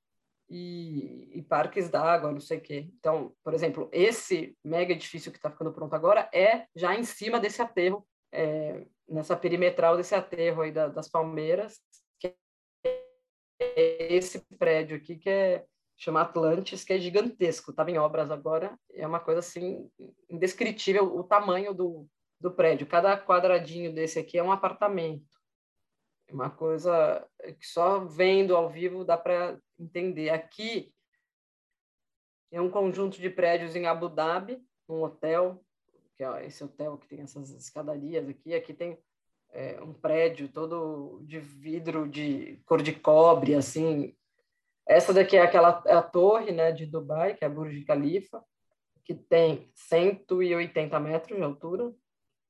[0.49, 2.89] e, e parques d'água, não sei o quê.
[2.99, 7.39] Então, por exemplo, esse mega edifício que está ficando pronto agora é já em cima
[7.39, 11.79] desse aterro, é, nessa perimetral desse aterro aí da, das Palmeiras,
[12.19, 12.35] que
[13.61, 18.77] é esse prédio aqui que é chama Atlantis, que é gigantesco, estava em obras agora,
[18.93, 19.89] é uma coisa assim
[20.29, 22.07] indescritível o tamanho do,
[22.41, 22.85] do prédio.
[22.85, 25.42] Cada quadradinho desse aqui é um apartamento.
[26.33, 27.23] Uma coisa
[27.59, 30.31] que só vendo ao vivo dá para entender.
[30.31, 30.91] Aqui
[32.51, 34.59] é um conjunto de prédios em Abu Dhabi,
[34.89, 35.63] um hotel,
[36.17, 38.55] que é esse hotel que tem essas escadarias aqui.
[38.55, 38.97] Aqui tem
[39.51, 44.15] é, um prédio todo de vidro de cor de cobre, assim,
[44.87, 48.43] essa daqui é aquela é a torre né, de Dubai, que é a Burj Khalifa,
[49.05, 51.93] que tem 180 metros de altura,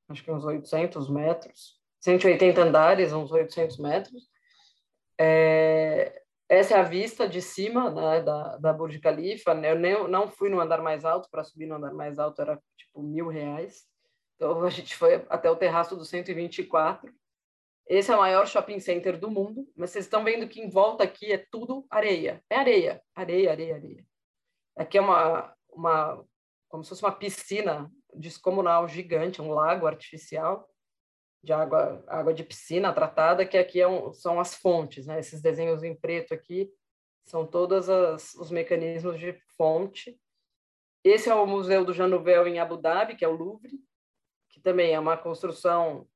[0.07, 4.29] acho que uns 800 metros, 180 andares, uns 800 metros.
[5.19, 9.51] É, essa é a vista de cima né, da, da Burj Khalifa.
[9.51, 12.59] Eu nem, não fui no andar mais alto, para subir no andar mais alto era
[12.77, 13.83] tipo mil reais.
[14.35, 17.13] Então a gente foi até o terraço do 124
[17.87, 21.03] esse é o maior shopping center do mundo, mas vocês estão vendo que em volta
[21.03, 22.41] aqui é tudo areia.
[22.49, 24.07] É areia, areia, areia, areia.
[24.75, 26.25] Aqui é uma, uma
[26.69, 30.67] como se fosse uma piscina descomunal gigante, um lago artificial
[31.43, 35.19] de água, água de piscina tratada, que aqui é um, são as fontes, né?
[35.19, 36.71] Esses desenhos em preto aqui
[37.25, 40.17] são todos as, os mecanismos de fonte.
[41.03, 43.77] Esse é o Museu do Jean Nouvel em Abu Dhabi, que é o Louvre,
[44.49, 46.07] que também é uma construção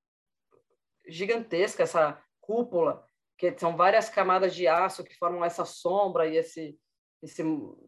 [1.05, 3.05] gigantesca essa cúpula,
[3.37, 6.79] que são várias camadas de aço que formam essa sombra e esse
[7.21, 7.43] esse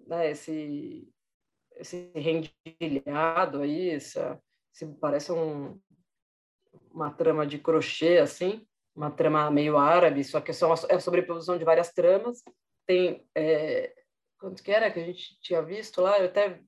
[0.07, 1.07] né, esse
[1.75, 4.41] esse rendilhado aí, essa,
[4.73, 5.79] esse, parece um,
[6.99, 10.53] uma trama de crochê assim, uma trama meio árabe, só que é
[10.95, 12.43] a sobreposição de várias tramas.
[12.85, 13.93] Tem é,
[14.37, 16.19] quanto que era que a gente tinha visto lá?
[16.19, 16.59] Eu até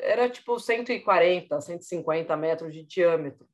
[0.00, 3.48] era tipo 140, 150 metros de diâmetro.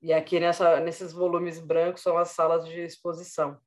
[0.00, 3.60] E aqui nessa, nesses volumes brancos são as salas de exposição.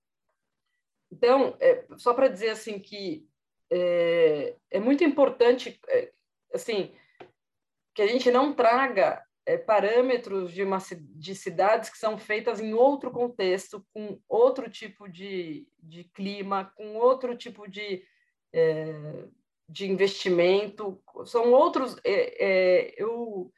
[1.11, 3.27] Então, é, só para dizer assim que
[3.71, 6.11] é, é muito importante é,
[6.53, 6.93] assim
[7.93, 10.79] que a gente não traga é, parâmetros de, uma,
[11.15, 16.95] de cidades que são feitas em outro contexto, com outro tipo de, de clima, com
[16.95, 18.03] outro tipo de,
[18.53, 19.25] é,
[19.69, 21.01] de investimento.
[21.25, 21.95] São outros.
[22.03, 23.51] É, eu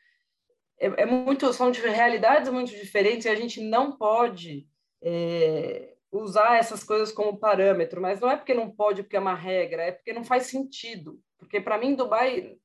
[0.80, 4.68] é, é, muito, são de realidades muito diferentes e a gente não pode
[5.02, 9.34] é, usar essas coisas como parâmetro, mas não é porque não pode, porque é uma
[9.34, 11.20] regra, é porque não faz sentido.
[11.38, 12.58] Porque para mim, Dubai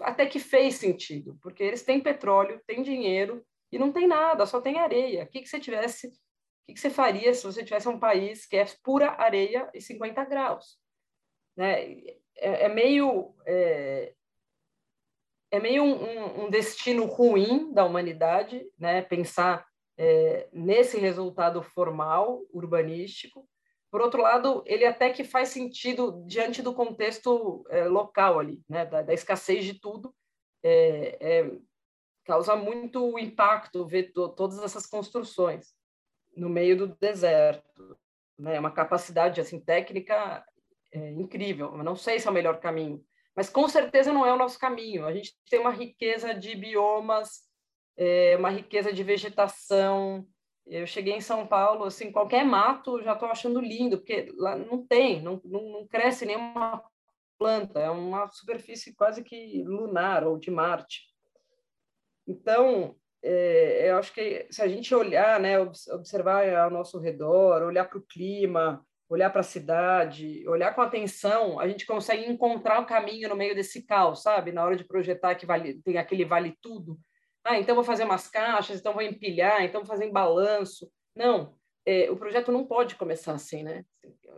[0.00, 4.60] até que fez sentido, porque eles têm petróleo, têm dinheiro e não tem nada, só
[4.60, 5.24] tem areia.
[5.24, 6.12] O que, que você tivesse, o
[6.66, 10.24] que, que você faria se você tivesse um país que é pura areia e 50
[10.24, 10.78] graus?
[11.56, 12.00] Né?
[12.36, 14.12] É, é meio é,
[15.50, 19.02] é meio um, um, destino ruim da humanidade, né?
[19.02, 19.66] Pensar
[19.96, 23.48] é, nesse resultado formal urbanístico,
[23.96, 28.84] por outro lado, ele até que faz sentido diante do contexto é, local ali, né,
[28.84, 30.14] da, da, escassez de tudo,
[30.62, 31.50] é, é,
[32.22, 35.74] causa muito impacto ver to, todas essas construções
[36.36, 37.96] no meio do deserto,
[38.38, 40.44] né, uma capacidade assim técnica
[40.92, 41.74] é, incrível.
[41.74, 43.02] Eu não sei se é o melhor caminho,
[43.34, 45.06] mas com certeza não é o nosso caminho.
[45.06, 47.44] A gente tem uma riqueza de biomas,
[47.96, 50.28] é, uma riqueza de vegetação,
[50.66, 54.84] eu cheguei em São Paulo, assim, qualquer mato já estou achando lindo, porque lá não
[54.84, 56.82] tem, não, não, não cresce nenhuma
[57.38, 61.02] planta, é uma superfície quase que lunar ou de Marte.
[62.26, 67.84] Então, é, eu acho que se a gente olhar, né, observar ao nosso redor, olhar
[67.84, 72.82] para o clima, olhar para a cidade, olhar com atenção, a gente consegue encontrar o
[72.82, 74.50] um caminho no meio desse caos, sabe?
[74.50, 76.98] Na hora de projetar que vale, tem aquele vale tudo,
[77.46, 80.90] ah, então vou fazer umas caixas, então vou empilhar, então vou fazer em balanço.
[81.14, 83.84] Não, é, o projeto não pode começar assim, né?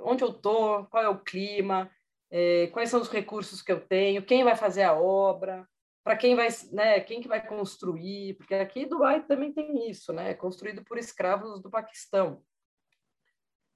[0.03, 1.91] Onde eu estou, qual é o clima,
[2.31, 5.67] é, quais são os recursos que eu tenho, quem vai fazer a obra,
[6.05, 10.35] para quem vai, né, quem que vai construir, porque aqui Dubai também tem isso, né?
[10.35, 12.43] Construído por escravos do Paquistão.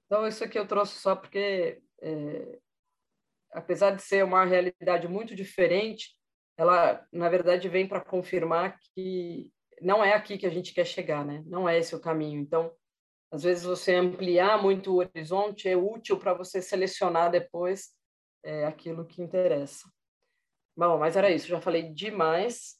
[0.05, 2.59] Então isso aqui eu trouxe só porque, é,
[3.51, 6.15] apesar de ser uma realidade muito diferente,
[6.57, 9.51] ela, na verdade, vem para confirmar que
[9.81, 11.43] não é aqui que a gente quer chegar, né?
[11.45, 12.39] Não é esse o caminho.
[12.39, 12.71] Então,
[13.31, 17.89] às vezes, você ampliar muito o horizonte é útil para você selecionar depois
[18.43, 19.89] é, aquilo que interessa.
[20.75, 22.75] Bom, mas era isso, já falei demais.